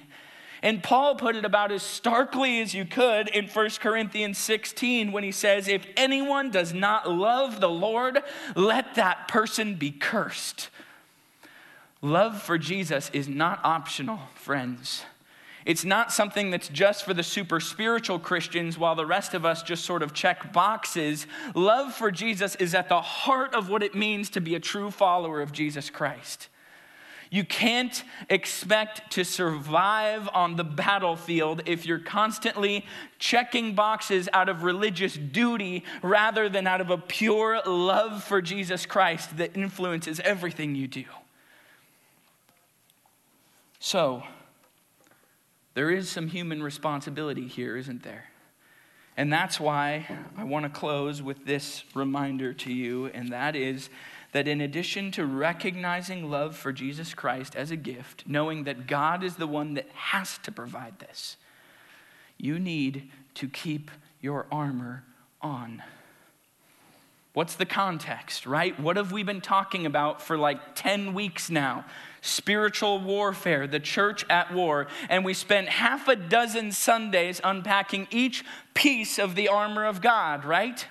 And 0.62 0.84
Paul 0.84 1.16
put 1.16 1.36
it 1.36 1.46
about 1.46 1.72
as 1.72 1.84
starkly 1.84 2.60
as 2.62 2.74
you 2.74 2.86
could 2.86 3.30
in 3.30 3.48
1 3.48 3.70
Corinthians 3.80 4.38
16 4.38 5.12
when 5.12 5.24
he 5.24 5.32
says, 5.32 5.68
If 5.68 5.86
anyone 5.96 6.52
does 6.52 6.74
not 6.74 7.10
love 7.10 7.62
the 7.62 7.70
Lord, 7.70 8.20
let 8.56 8.96
that 8.96 9.28
person 9.28 9.76
be 9.76 9.92
cursed. 9.92 10.70
Love 12.02 12.42
for 12.42 12.58
Jesus 12.58 13.10
is 13.14 13.28
not 13.28 13.60
optional, 13.64 14.20
friends. 14.36 15.04
It's 15.66 15.86
not 15.86 16.12
something 16.12 16.50
that's 16.50 16.70
just 16.70 17.06
for 17.06 17.14
the 17.14 17.24
super 17.24 17.60
spiritual 17.60 18.18
Christians 18.18 18.78
while 18.78 18.96
the 18.96 19.06
rest 19.06 19.34
of 19.34 19.46
us 19.46 19.62
just 19.62 19.86
sort 19.86 20.02
of 20.02 20.14
check 20.14 20.54
boxes. 20.54 21.28
Love 21.54 21.94
for 21.94 22.12
Jesus 22.12 22.56
is 22.56 22.74
at 22.74 22.90
the 22.90 23.02
heart 23.02 23.54
of 23.54 23.70
what 23.70 23.84
it 23.84 23.94
means 23.94 24.30
to 24.32 24.42
be 24.42 24.56
a 24.56 24.60
true 24.60 24.90
follower 24.90 25.42
of 25.42 25.52
Jesus 25.52 25.90
Christ. 25.90 26.48
You 27.32 27.44
can't 27.44 28.04
expect 28.28 29.12
to 29.12 29.24
survive 29.24 30.28
on 30.34 30.56
the 30.56 30.64
battlefield 30.64 31.62
if 31.68 31.86
you're 31.86 32.00
constantly 32.00 32.86
checking 33.20 33.76
boxes 33.76 34.28
out 34.34 34.50
of 34.50 34.64
religious 34.64 35.14
duty 35.14 35.84
rather 36.02 36.50
than 36.50 36.66
out 36.66 36.82
of 36.82 36.90
a 36.90 36.98
pure 36.98 37.62
love 37.66 38.24
for 38.24 38.42
Jesus 38.42 38.88
Christ 38.88 39.38
that 39.38 39.56
influences 39.56 40.20
everything 40.22 40.74
you 40.74 40.88
do. 40.88 41.06
So, 43.80 44.24
there 45.76 45.92
is 45.92 46.10
some 46.10 46.28
human 46.28 46.64
responsibility 46.64 47.48
here, 47.48 47.78
isn't 47.78 48.04
there? 48.04 48.26
And 49.16 49.32
that's 49.32 49.60
why 49.60 50.08
I 50.38 50.46
want 50.46 50.64
to 50.64 50.70
close 50.70 51.22
with 51.22 51.46
this 51.46 51.84
reminder 51.94 52.54
to 52.54 52.74
you, 52.74 53.08
and 53.08 53.34
that 53.34 53.56
is 53.56 53.90
that 54.32 54.48
in 54.48 54.62
addition 54.62 55.12
to 55.12 55.26
recognizing 55.26 56.30
love 56.30 56.56
for 56.56 56.72
Jesus 56.72 57.14
Christ 57.14 57.56
as 57.56 57.72
a 57.72 57.76
gift, 57.76 58.24
knowing 58.28 58.64
that 58.66 58.88
God 58.88 59.24
is 59.24 59.36
the 59.36 59.48
one 59.48 59.74
that 59.74 59.90
has 59.94 60.38
to 60.40 60.52
provide 60.52 61.00
this, 61.00 61.38
you 62.38 62.60
need 62.60 63.10
to 63.36 63.48
keep 63.48 63.90
your 64.22 64.46
armor 64.52 65.04
on. 65.42 65.82
What's 67.34 67.56
the 67.56 67.66
context, 67.66 68.46
right? 68.46 68.78
What 68.80 68.98
have 68.98 69.12
we 69.12 69.24
been 69.24 69.42
talking 69.42 69.86
about 69.86 70.22
for 70.22 70.38
like 70.38 70.76
10 70.76 71.14
weeks 71.14 71.50
now? 71.50 71.86
Spiritual 72.22 73.00
warfare, 73.00 73.68
the 73.68 73.80
church 73.80 74.26
at 74.30 74.54
war. 74.54 74.88
And 75.10 75.24
we 75.24 75.34
spent 75.34 75.70
half 75.70 76.08
a 76.08 76.16
dozen 76.16 76.72
Sundays 76.72 77.40
unpacking 77.44 78.08
each 78.12 78.44
piece 78.74 79.20
of 79.20 79.36
the 79.36 79.48
armor 79.48 79.86
of 79.86 80.02
God, 80.02 80.44
right? 80.44 80.86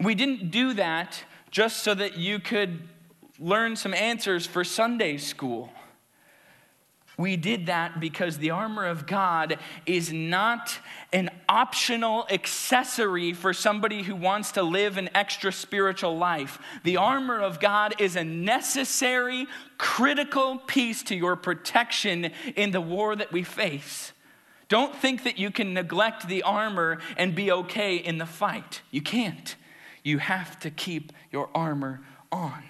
We 0.00 0.14
didn't 0.14 0.50
do 0.50 0.72
that 0.74 1.24
just 1.54 1.84
so 1.84 1.94
that 1.94 2.18
you 2.18 2.40
could 2.40 2.80
learn 3.38 3.76
some 3.76 3.94
answers 3.94 4.44
for 4.44 4.64
Sunday 4.64 5.16
school. 5.16 5.70
We 7.16 7.36
did 7.36 7.66
that 7.66 8.00
because 8.00 8.38
the 8.38 8.50
armor 8.50 8.84
of 8.86 9.06
God 9.06 9.60
is 9.86 10.12
not 10.12 10.76
an 11.12 11.30
optional 11.48 12.26
accessory 12.28 13.32
for 13.32 13.52
somebody 13.52 14.02
who 14.02 14.16
wants 14.16 14.50
to 14.52 14.64
live 14.64 14.96
an 14.96 15.10
extra 15.14 15.52
spiritual 15.52 16.18
life. 16.18 16.58
The 16.82 16.96
armor 16.96 17.40
of 17.40 17.60
God 17.60 17.94
is 18.00 18.16
a 18.16 18.24
necessary, 18.24 19.46
critical 19.78 20.58
piece 20.58 21.04
to 21.04 21.14
your 21.14 21.36
protection 21.36 22.32
in 22.56 22.72
the 22.72 22.80
war 22.80 23.14
that 23.14 23.30
we 23.30 23.44
face. 23.44 24.12
Don't 24.68 24.96
think 24.96 25.22
that 25.22 25.38
you 25.38 25.52
can 25.52 25.72
neglect 25.72 26.26
the 26.26 26.42
armor 26.42 26.98
and 27.16 27.32
be 27.32 27.52
okay 27.52 27.94
in 27.94 28.18
the 28.18 28.26
fight. 28.26 28.82
You 28.90 29.02
can't. 29.02 29.54
You 30.04 30.18
have 30.18 30.60
to 30.60 30.70
keep 30.70 31.12
your 31.32 31.48
armor 31.54 32.02
on. 32.30 32.62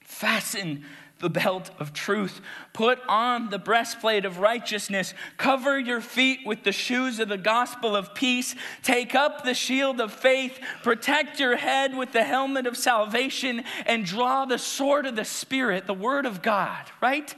Fasten 0.00 0.84
the 1.18 1.30
belt 1.30 1.70
of 1.78 1.92
truth. 1.92 2.40
Put 2.74 2.98
on 3.08 3.48
the 3.48 3.58
breastplate 3.58 4.24
of 4.24 4.38
righteousness. 4.38 5.14
Cover 5.38 5.78
your 5.78 6.00
feet 6.00 6.40
with 6.44 6.64
the 6.64 6.72
shoes 6.72 7.18
of 7.18 7.28
the 7.28 7.38
gospel 7.38 7.96
of 7.96 8.12
peace. 8.12 8.54
Take 8.82 9.14
up 9.14 9.44
the 9.44 9.54
shield 9.54 10.00
of 10.00 10.12
faith. 10.12 10.60
Protect 10.82 11.40
your 11.40 11.56
head 11.56 11.96
with 11.96 12.12
the 12.12 12.24
helmet 12.24 12.66
of 12.66 12.76
salvation. 12.76 13.64
And 13.86 14.04
draw 14.04 14.44
the 14.44 14.58
sword 14.58 15.06
of 15.06 15.16
the 15.16 15.24
Spirit, 15.24 15.86
the 15.86 15.94
word 15.94 16.26
of 16.26 16.42
God, 16.42 16.90
right? 17.00 17.34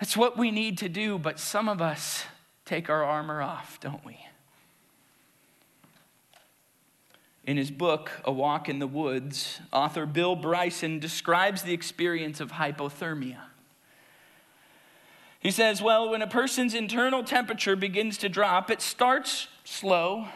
That's 0.00 0.16
what 0.16 0.36
we 0.36 0.50
need 0.50 0.78
to 0.78 0.88
do, 0.88 1.18
but 1.18 1.38
some 1.38 1.68
of 1.68 1.80
us 1.80 2.24
take 2.66 2.90
our 2.90 3.04
armor 3.04 3.40
off, 3.40 3.78
don't 3.80 4.04
we? 4.04 4.18
In 7.46 7.56
his 7.58 7.70
book, 7.70 8.10
A 8.24 8.32
Walk 8.32 8.68
in 8.68 8.78
the 8.78 8.86
Woods, 8.86 9.60
author 9.72 10.06
Bill 10.06 10.34
Bryson 10.34 10.98
describes 10.98 11.62
the 11.62 11.74
experience 11.74 12.40
of 12.40 12.52
hypothermia. 12.52 13.40
He 15.40 15.50
says, 15.50 15.82
Well, 15.82 16.08
when 16.08 16.22
a 16.22 16.26
person's 16.26 16.72
internal 16.72 17.22
temperature 17.22 17.76
begins 17.76 18.16
to 18.18 18.30
drop, 18.30 18.70
it 18.70 18.80
starts 18.80 19.48
slow 19.62 20.28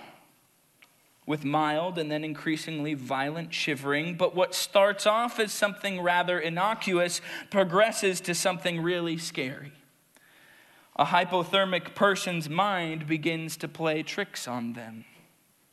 with 1.25 1.47
mild 1.47 1.99
and 1.99 2.11
then 2.11 2.25
increasingly 2.25 2.92
violent 2.92 3.55
shivering. 3.55 4.16
But 4.16 4.35
what 4.35 4.55
starts 4.55 5.07
off 5.07 5.40
as 5.40 5.51
something 5.51 6.03
rather 6.03 6.38
innocuous 6.38 7.23
progresses 7.51 8.21
to 8.23 8.35
something 8.35 8.83
really 8.83 9.16
scary. 9.16 9.73
A 10.97 11.07
hypothermic 11.07 11.94
person's 11.94 12.51
mind 12.51 13.07
begins 13.07 13.57
to 13.59 13.68
play 13.68 14.03
tricks 14.03 14.47
on 14.47 14.75
them. 14.75 15.07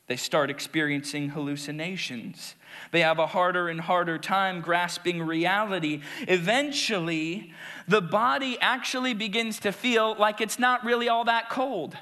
They 0.06 0.16
start 0.16 0.50
experiencing 0.50 1.30
hallucinations. 1.30 2.54
They 2.92 3.00
have 3.00 3.18
a 3.18 3.26
harder 3.26 3.68
and 3.68 3.80
harder 3.80 4.18
time 4.18 4.60
grasping 4.60 5.20
reality. 5.20 6.00
Eventually, 6.28 7.52
the 7.88 8.00
body 8.00 8.56
actually 8.60 9.14
begins 9.14 9.58
to 9.60 9.72
feel 9.72 10.14
like 10.16 10.40
it's 10.40 10.60
not 10.60 10.84
really 10.84 11.08
all 11.08 11.24
that 11.24 11.50
cold. 11.50 11.96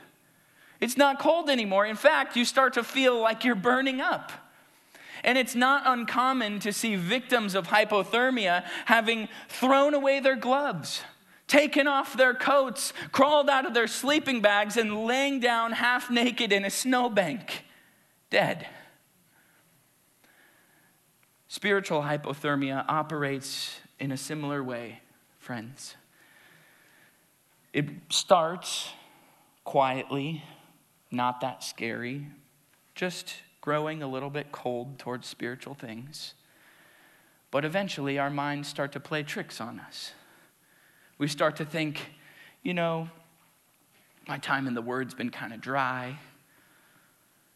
It's 0.80 0.98
not 0.98 1.18
cold 1.18 1.48
anymore. 1.48 1.86
In 1.86 1.96
fact, 1.96 2.36
you 2.36 2.44
start 2.44 2.74
to 2.74 2.84
feel 2.84 3.18
like 3.18 3.42
you're 3.42 3.54
burning 3.54 4.02
up. 4.02 4.32
And 5.22 5.38
it's 5.38 5.54
not 5.54 5.84
uncommon 5.86 6.58
to 6.60 6.74
see 6.74 6.96
victims 6.96 7.54
of 7.54 7.68
hypothermia 7.68 8.64
having 8.84 9.28
thrown 9.48 9.94
away 9.94 10.20
their 10.20 10.36
gloves, 10.36 11.00
taken 11.48 11.86
off 11.86 12.18
their 12.18 12.34
coats, 12.34 12.92
crawled 13.12 13.48
out 13.48 13.64
of 13.64 13.72
their 13.72 13.86
sleeping 13.86 14.42
bags, 14.42 14.76
and 14.76 15.06
laying 15.06 15.40
down 15.40 15.72
half 15.72 16.10
naked 16.10 16.52
in 16.52 16.66
a 16.66 16.70
snowbank 16.70 17.63
dead. 18.34 18.66
Spiritual 21.46 22.02
hypothermia 22.02 22.84
operates 22.88 23.78
in 24.00 24.10
a 24.10 24.16
similar 24.16 24.60
way, 24.60 25.02
friends. 25.38 25.94
It 27.72 27.86
starts 28.08 28.88
quietly, 29.62 30.42
not 31.12 31.40
that 31.42 31.62
scary, 31.62 32.26
just 32.96 33.34
growing 33.60 34.02
a 34.02 34.08
little 34.08 34.30
bit 34.30 34.50
cold 34.50 34.98
towards 34.98 35.28
spiritual 35.28 35.74
things. 35.74 36.34
But 37.52 37.64
eventually, 37.64 38.18
our 38.18 38.30
minds 38.30 38.66
start 38.66 38.90
to 38.94 39.00
play 39.00 39.22
tricks 39.22 39.60
on 39.60 39.78
us. 39.78 40.10
We 41.18 41.28
start 41.28 41.54
to 41.58 41.64
think, 41.64 42.10
you 42.64 42.74
know, 42.74 43.10
my 44.26 44.38
time 44.38 44.66
in 44.66 44.74
the 44.74 44.82
Word's 44.82 45.14
been 45.14 45.30
kind 45.30 45.52
of 45.52 45.60
dry 45.60 46.18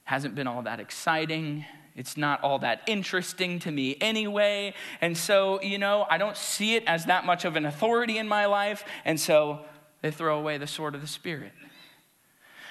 hasn't 0.08 0.34
been 0.34 0.46
all 0.46 0.62
that 0.62 0.80
exciting. 0.80 1.66
It's 1.94 2.16
not 2.16 2.42
all 2.42 2.60
that 2.60 2.80
interesting 2.86 3.58
to 3.58 3.70
me 3.70 3.94
anyway. 4.00 4.72
And 5.02 5.14
so, 5.14 5.60
you 5.60 5.76
know, 5.76 6.06
I 6.08 6.16
don't 6.16 6.34
see 6.34 6.76
it 6.76 6.84
as 6.86 7.04
that 7.04 7.26
much 7.26 7.44
of 7.44 7.56
an 7.56 7.66
authority 7.66 8.16
in 8.16 8.26
my 8.26 8.46
life. 8.46 8.86
And 9.04 9.20
so 9.20 9.66
they 10.00 10.10
throw 10.10 10.38
away 10.38 10.56
the 10.56 10.66
sword 10.66 10.94
of 10.94 11.02
the 11.02 11.06
Spirit. 11.06 11.52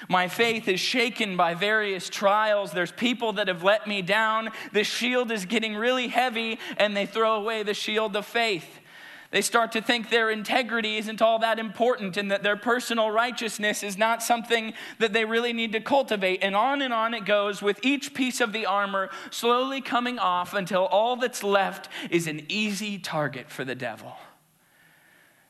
My 0.08 0.26
faith 0.26 0.66
is 0.66 0.80
shaken 0.80 1.36
by 1.36 1.54
various 1.54 2.08
trials. 2.08 2.72
There's 2.72 2.90
people 2.90 3.34
that 3.34 3.46
have 3.46 3.62
let 3.62 3.86
me 3.86 4.02
down. 4.02 4.50
The 4.72 4.82
shield 4.82 5.30
is 5.30 5.44
getting 5.44 5.76
really 5.76 6.08
heavy, 6.08 6.58
and 6.76 6.96
they 6.96 7.06
throw 7.06 7.36
away 7.36 7.62
the 7.62 7.72
shield 7.72 8.16
of 8.16 8.26
faith. 8.26 8.80
They 9.30 9.42
start 9.42 9.72
to 9.72 9.82
think 9.82 10.08
their 10.08 10.30
integrity 10.30 10.96
isn't 10.96 11.20
all 11.20 11.38
that 11.40 11.58
important 11.58 12.16
and 12.16 12.30
that 12.30 12.42
their 12.42 12.56
personal 12.56 13.10
righteousness 13.10 13.82
is 13.82 13.98
not 13.98 14.22
something 14.22 14.72
that 14.98 15.12
they 15.12 15.26
really 15.26 15.52
need 15.52 15.72
to 15.72 15.80
cultivate. 15.80 16.42
And 16.42 16.56
on 16.56 16.80
and 16.80 16.94
on 16.94 17.12
it 17.12 17.26
goes 17.26 17.60
with 17.60 17.78
each 17.82 18.14
piece 18.14 18.40
of 18.40 18.54
the 18.54 18.64
armor 18.64 19.10
slowly 19.30 19.82
coming 19.82 20.18
off 20.18 20.54
until 20.54 20.86
all 20.86 21.16
that's 21.16 21.44
left 21.44 21.90
is 22.10 22.26
an 22.26 22.46
easy 22.48 22.98
target 22.98 23.50
for 23.50 23.66
the 23.66 23.74
devil. 23.74 24.16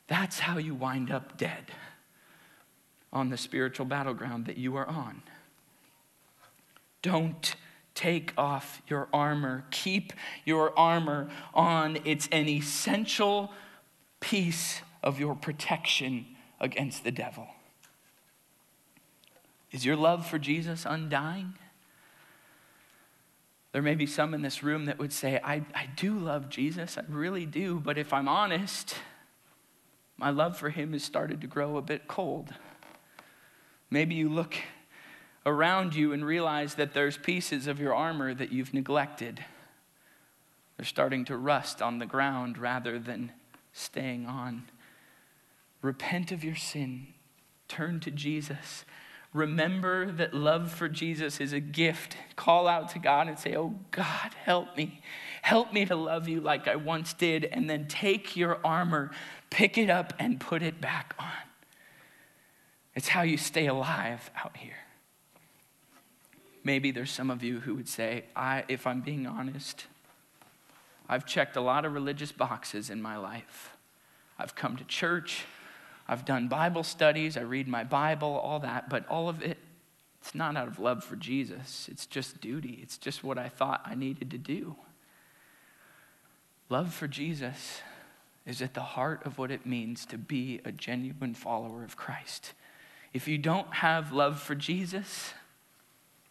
That's 0.09 0.41
how 0.41 0.59
you 0.59 0.75
wind 0.75 1.13
up 1.13 1.37
dead 1.37 1.67
on 3.13 3.29
the 3.29 3.37
spiritual 3.37 3.87
battleground 3.87 4.47
that 4.47 4.57
you 4.57 4.75
are 4.77 4.87
on. 4.87 5.23
Don't 7.03 7.55
take 7.95 8.33
off 8.37 8.83
your 8.89 9.09
armor. 9.13 9.65
Keep 9.71 10.13
your 10.45 10.77
armor 10.77 11.29
on. 11.55 11.99
It's 12.05 12.29
an 12.33 12.49
essential 12.49 13.53
piece 14.21 14.81
of 15.03 15.19
your 15.19 15.35
protection 15.35 16.27
against 16.61 17.05
the 17.05 17.11
devil. 17.11 17.47
Is 19.71 19.85
your 19.85 19.97
love 19.97 20.27
for 20.27 20.39
Jesus 20.39 20.85
undying? 20.87 21.55
There 23.73 23.83
may 23.83 23.95
be 23.95 24.07
some 24.07 24.33
in 24.33 24.43
this 24.43 24.63
room 24.63 24.87
that 24.87 24.99
would 24.99 25.13
say, 25.13 25.41
I, 25.45 25.63
I 25.75 25.89
do 25.95 26.19
love 26.19 26.49
Jesus, 26.49 26.97
I 26.97 27.03
really 27.09 27.47
do, 27.47 27.79
but 27.79 27.99
if 27.99 28.13
I'm 28.13 28.29
honest, 28.29 28.97
my 30.17 30.31
love 30.31 30.57
for 30.57 30.71
him 30.71 30.95
has 30.95 31.05
started 31.05 31.41
to 31.43 31.47
grow 31.47 31.77
a 31.77 31.83
bit 31.83 32.09
cold. 32.09 32.53
Maybe 33.91 34.15
you 34.15 34.29
look 34.29 34.57
around 35.47 35.95
you 35.95 36.13
and 36.13 36.25
realize 36.25 36.75
that 36.75 36.93
there's 36.93 37.17
pieces 37.17 37.67
of 37.67 37.79
your 37.79 37.95
armor 37.95 38.35
that 38.35 38.53
you've 38.53 38.75
neglected. 38.75 39.45
They're 40.77 40.85
starting 40.85 41.25
to 41.27 41.37
rust 41.37 41.81
on 41.81 41.99
the 41.99 42.07
ground 42.07 42.59
rather 42.59 42.99
than 42.99 43.33
staying 43.79 44.27
on. 44.27 44.65
Repent 45.83 46.33
of 46.33 46.43
your 46.43 46.57
sin, 46.57 47.09
turn 47.69 48.01
to 48.01 48.11
Jesus. 48.11 48.85
Remember 49.33 50.11
that 50.11 50.35
love 50.35 50.73
for 50.73 50.89
Jesus 50.89 51.41
is 51.41 51.53
a 51.53 51.61
gift. 51.61 52.17
Call 52.35 52.67
out 52.67 52.89
to 52.91 52.99
God 52.99 53.29
and 53.29 53.39
say, 53.39 53.55
Oh 53.55 53.75
God, 53.91 54.35
help 54.43 54.77
me. 54.77 55.01
Help 55.43 55.73
me 55.73 55.85
to 55.85 55.95
love 55.95 56.29
you 56.29 56.41
like 56.41 56.67
I 56.67 56.77
once 56.77 57.13
did, 57.13 57.45
and 57.45 57.69
then 57.69 57.87
take 57.87 58.37
your 58.37 58.59
armor, 58.65 59.11
pick 59.51 59.79
it 59.79 59.91
up, 59.91 60.13
and 60.19 60.41
put 60.41 60.63
it 60.63 60.81
back 60.81 61.15
on. 61.19 61.27
It's 62.95 63.09
how 63.09 63.23
you 63.23 63.37
stay 63.37 63.67
alive 63.67 64.31
out 64.43 64.57
here. 64.57 64.79
Maybe 66.65 66.91
there's 66.91 67.13
some 67.13 67.31
of 67.31 67.43
you 67.43 67.61
who 67.61 67.75
would 67.77 67.89
say, 67.89 68.25
I, 68.35 68.65
if 68.69 68.87
I'm 68.87 69.03
being 69.03 69.27
honest, 69.27 69.87
I've 71.09 71.27
checked 71.27 71.57
a 71.57 71.61
lot 71.61 71.85
of 71.85 71.95
religious 71.95 72.33
boxes 72.33 72.91
in 72.91 73.01
my 73.01 73.17
life. 73.17 73.77
I've 74.39 74.55
come 74.55 74.77
to 74.77 74.85
church, 74.85 75.45
I've 76.07 76.25
done 76.25 76.49
Bible 76.49 76.85
studies, 76.85 77.37
I 77.37 77.41
read 77.41 77.69
my 77.69 77.85
Bible, 77.85 78.29
all 78.29 78.61
that, 78.61 78.89
but 78.89 79.07
all 79.09 79.29
of 79.29 79.43
it, 79.43 79.59
it's 80.21 80.35
not 80.35 80.57
out 80.57 80.69
of 80.69 80.79
love 80.79 81.05
for 81.05 81.17
Jesus. 81.17 81.89
It's 81.91 82.07
just 82.07 82.41
duty. 82.41 82.81
It's 82.83 82.99
just 82.99 83.23
what 83.23 83.39
I 83.39 83.49
thought 83.49 83.83
I 83.85 83.95
needed 83.95 84.31
to 84.33 84.39
do. 84.39 84.77
Love 86.69 86.93
for 86.93 87.09
Jesus 87.09 87.81
is 88.45 88.61
at 88.61 88.75
the 88.75 88.81
heart 88.81 89.25
of 89.25 89.39
what 89.39 89.51
it 89.51 89.67
means 89.67 90.05
to 90.07 90.19
be 90.19 90.61
a 90.65 90.73
genuine 90.73 91.35
follower 91.35 91.85
of 91.85 91.97
Christ. 91.97 92.53
If 93.13 93.29
you 93.29 93.39
don't 93.39 93.73
have 93.75 94.13
love 94.13 94.41
for 94.41 94.55
Jesus, 94.55 95.33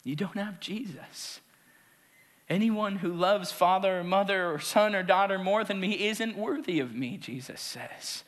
you 0.04 0.16
don't 0.16 0.38
have 0.38 0.60
Jesus. 0.60 1.40
Anyone 2.50 2.98
who 2.98 3.14
loves 3.14 3.52
father 3.52 4.00
or 4.00 4.04
mother 4.04 4.50
or 4.50 4.60
son 4.60 4.96
or 4.96 5.04
daughter 5.04 5.38
more 5.38 5.64
than 5.64 5.80
me 5.80 6.08
isn't 6.08 6.38
worthy 6.38 6.80
of 6.80 6.96
me, 6.96 7.18
Jesus 7.18 7.60
says. 7.60 8.24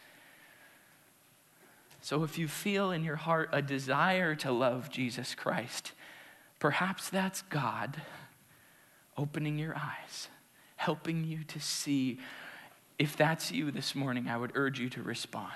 So 2.02 2.24
if 2.24 2.38
you 2.38 2.48
feel 2.48 2.92
in 2.92 3.04
your 3.04 3.16
heart 3.16 3.50
a 3.54 3.62
desire 3.62 4.36
to 4.36 4.52
love 4.52 4.90
Jesus 4.90 5.36
Christ, 5.36 5.94
perhaps 6.60 7.10
that's 7.10 7.44
God 7.44 8.02
opening 9.18 9.58
your 9.58 9.76
eyes, 9.76 10.28
helping 10.78 11.24
you 11.24 11.44
to 11.46 11.60
see. 11.60 12.20
If 12.98 13.16
that's 13.16 13.52
you 13.52 13.72
this 13.72 13.96
morning, 13.96 14.28
I 14.28 14.38
would 14.38 14.52
urge 14.56 14.80
you 14.80 14.90
to 14.90 15.02
respond 15.02 15.54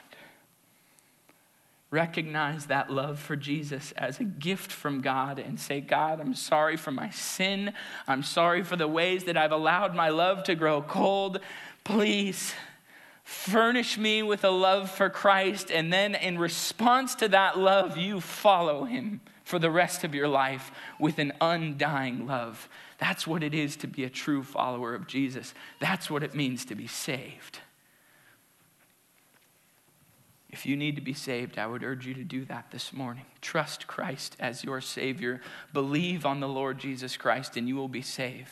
recognize 1.93 2.65
that 2.65 2.89
love 2.89 3.19
for 3.19 3.35
Jesus 3.35 3.93
as 3.95 4.19
a 4.19 4.23
gift 4.23 4.71
from 4.71 4.99
God 4.99 5.37
and 5.37 5.59
say, 5.59 5.79
God, 5.79 6.19
I'm 6.19 6.33
sorry 6.33 6.75
for 6.75 6.89
my 6.89 7.11
sin. 7.11 7.71
I'm 8.07 8.23
sorry 8.23 8.63
for 8.63 8.75
the 8.75 8.87
ways 8.87 9.25
that 9.25 9.37
I've 9.37 9.51
allowed 9.51 9.93
my 9.93 10.09
love 10.09 10.43
to 10.45 10.55
grow 10.55 10.81
cold. 10.81 11.39
Please 11.83 12.55
furnish 13.23 13.95
me 13.97 14.23
with 14.23 14.43
a 14.43 14.49
love 14.49 14.89
for 14.89 15.07
Christ. 15.07 15.69
And 15.69 15.93
then, 15.93 16.15
in 16.15 16.39
response 16.39 17.13
to 17.15 17.27
that 17.29 17.59
love, 17.59 17.95
you 17.95 18.19
follow 18.19 18.85
him 18.85 19.21
for 19.43 19.59
the 19.59 19.69
rest 19.69 20.03
of 20.03 20.15
your 20.15 20.27
life 20.27 20.71
with 20.99 21.19
an 21.19 21.31
undying 21.39 22.25
love. 22.25 22.67
That's 22.97 23.27
what 23.27 23.43
it 23.43 23.53
is 23.53 23.75
to 23.77 23.87
be 23.87 24.03
a 24.03 24.09
true 24.09 24.41
follower 24.41 24.95
of 24.95 25.05
Jesus. 25.05 25.53
That's 25.79 26.09
what 26.09 26.23
it 26.23 26.33
means 26.33 26.65
to 26.65 26.75
be 26.75 26.87
saved. 26.87 27.59
If 30.53 30.67
you 30.67 30.75
need 30.75 30.95
to 30.97 31.01
be 31.01 31.15
saved, 31.15 31.57
I 31.57 31.65
would 31.65 31.83
urge 31.83 32.05
you 32.05 32.13
to 32.13 32.23
do 32.23 32.45
that 32.45 32.69
this 32.69 32.93
morning. 32.93 33.25
Trust 33.41 33.87
Christ 33.87 34.37
as 34.39 34.63
your 34.63 34.81
Savior. 34.81 35.41
Believe 35.73 36.27
on 36.27 36.41
the 36.41 36.47
Lord 36.47 36.77
Jesus 36.77 37.17
Christ, 37.17 37.57
and 37.57 37.67
you 37.67 37.75
will 37.75 37.87
be 37.87 38.03
saved. 38.03 38.51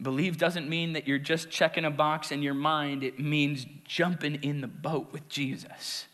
Believe 0.00 0.38
doesn't 0.38 0.68
mean 0.68 0.92
that 0.92 1.08
you're 1.08 1.18
just 1.18 1.50
checking 1.50 1.84
a 1.84 1.90
box 1.90 2.30
in 2.30 2.42
your 2.42 2.54
mind, 2.54 3.02
it 3.02 3.18
means 3.18 3.66
jumping 3.84 4.36
in 4.36 4.60
the 4.60 4.68
boat 4.68 5.08
with 5.10 5.28
Jesus. 5.28 6.06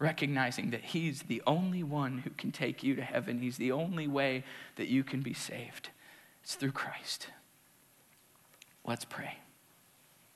Recognizing 0.00 0.70
that 0.70 0.86
He's 0.86 1.22
the 1.22 1.40
only 1.46 1.84
one 1.84 2.18
who 2.18 2.30
can 2.30 2.50
take 2.50 2.82
you 2.82 2.96
to 2.96 3.02
heaven, 3.02 3.38
He's 3.38 3.56
the 3.56 3.70
only 3.70 4.08
way 4.08 4.42
that 4.74 4.88
you 4.88 5.04
can 5.04 5.20
be 5.20 5.32
saved. 5.32 5.90
It's 6.42 6.56
through 6.56 6.72
Christ. 6.72 7.28
Let's 8.84 9.04
pray. 9.04 9.38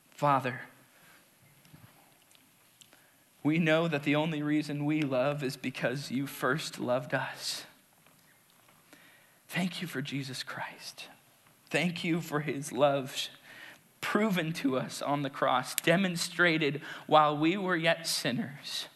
Father, 0.09 0.61
we 3.43 3.57
know 3.57 3.87
that 3.87 4.03
the 4.03 4.15
only 4.15 4.41
reason 4.41 4.85
we 4.85 5.01
love 5.01 5.43
is 5.43 5.55
because 5.55 6.11
you 6.11 6.27
first 6.27 6.79
loved 6.79 7.13
us. 7.13 7.63
Thank 9.47 9.81
you 9.81 9.87
for 9.87 10.01
Jesus 10.01 10.43
Christ. 10.43 11.07
Thank 11.69 12.03
you 12.03 12.21
for 12.21 12.41
his 12.41 12.71
love 12.71 13.29
proven 14.01 14.53
to 14.53 14.77
us 14.77 15.01
on 15.01 15.23
the 15.23 15.29
cross, 15.29 15.75
demonstrated 15.75 16.81
while 17.07 17.37
we 17.37 17.57
were 17.57 17.75
yet 17.75 18.07
sinners. 18.07 18.87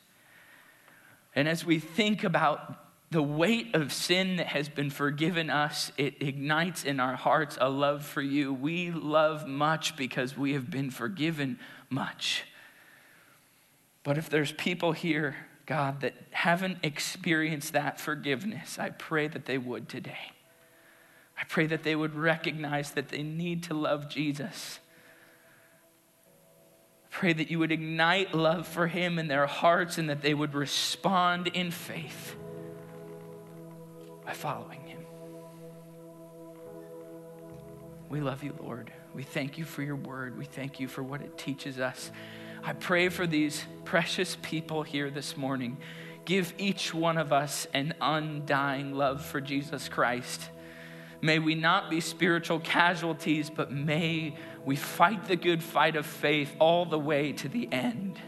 And 1.36 1.48
as 1.48 1.66
we 1.66 1.80
think 1.80 2.24
about 2.24 2.80
the 3.12 3.22
weight 3.22 3.76
of 3.76 3.94
sin 3.94 4.38
that 4.38 4.48
has 4.48 4.70
been 4.70 4.90
forgiven 4.90 5.50
us, 5.50 5.92
it 5.98 6.22
ignites 6.22 6.84
in 6.84 7.00
our 7.00 7.16
hearts 7.16 7.58
a 7.62 7.70
love 7.70 8.06
for 8.06 8.22
you. 8.22 8.54
We 8.54 8.92
love 8.92 9.48
much 9.48 9.96
because 9.96 10.38
we 10.38 10.54
have 10.54 10.72
been 10.72 10.90
forgiven 10.90 11.60
much. 11.90 12.46
But 14.04 14.18
if 14.18 14.30
there's 14.30 14.52
people 14.52 14.92
here, 14.92 15.36
God, 15.66 16.02
that 16.02 16.13
haven't 16.32 16.80
experienced 16.84 17.74
that 17.74 18.00
forgiveness, 18.00 18.78
I 18.78 18.89
pray 18.89 19.28
that 19.28 19.46
they 19.46 19.58
would 19.58 19.88
today. 19.88 20.32
I 21.39 21.46
pray 21.46 21.66
that 21.68 21.84
they 21.84 21.96
would 21.96 22.16
recognize 22.16 22.92
that 22.92 23.10
they 23.10 23.24
need 23.24 23.63
to 23.63 23.74
love 23.74 24.10
Jesus. 24.10 24.80
I 27.06 27.16
pray 27.16 27.34
that 27.34 27.50
you 27.50 27.60
would 27.60 27.72
ignite 27.72 28.34
love 28.34 28.68
for 28.68 28.88
him 28.88 29.18
in 29.20 29.28
their 29.28 29.48
hearts 29.48 29.98
and 29.98 30.10
that 30.10 30.22
they 30.22 30.34
would 30.34 30.54
respond 30.54 31.48
in 31.48 31.72
faith 31.72 32.36
by 34.26 34.34
following 34.34 34.82
him. 34.82 35.00
We 38.10 38.20
love 38.20 38.44
you, 38.44 38.56
Lord. 38.62 38.92
We 39.13 39.24
thank 39.24 39.58
you 39.58 39.63
for 39.63 39.82
your 39.82 39.96
word. 39.96 40.38
We 40.38 40.46
thank 40.46 40.80
you 40.80 40.88
for 40.88 41.04
what 41.04 41.22
it 41.22 41.38
teaches 41.38 41.80
us. 41.80 42.12
I 42.65 42.71
pray 42.71 43.10
for 43.10 43.28
these 43.28 43.63
precious 43.84 44.38
people 44.41 44.84
here 44.84 45.10
this 45.10 45.36
morning. 45.36 45.78
Give 46.23 46.54
each 46.58 46.93
one 46.93 47.17
of 47.17 47.34
us 47.34 47.67
an 47.73 47.93
undying 47.99 48.93
love 48.93 49.26
for 49.26 49.41
Jesus 49.41 49.89
Christ. 49.89 50.49
May 51.21 51.39
we 51.39 51.56
not 51.56 51.89
be 51.89 51.99
spiritual 51.99 52.60
casualties, 52.60 53.49
but 53.49 53.71
may 53.71 54.38
we 54.63 54.78
fight 54.78 55.26
the 55.26 55.36
good 55.36 55.62
fight 55.62 55.97
of 55.97 56.06
faith 56.06 56.56
all 56.60 56.86
the 56.86 56.99
way 56.99 57.34
to 57.34 57.49
the 57.49 57.67
end. 57.71 58.19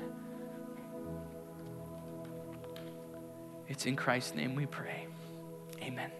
It's 3.69 3.85
in 3.85 3.95
Christ's 3.95 4.35
name 4.35 4.55
we 4.55 4.65
pray. 4.65 5.07
Amen. 5.81 6.11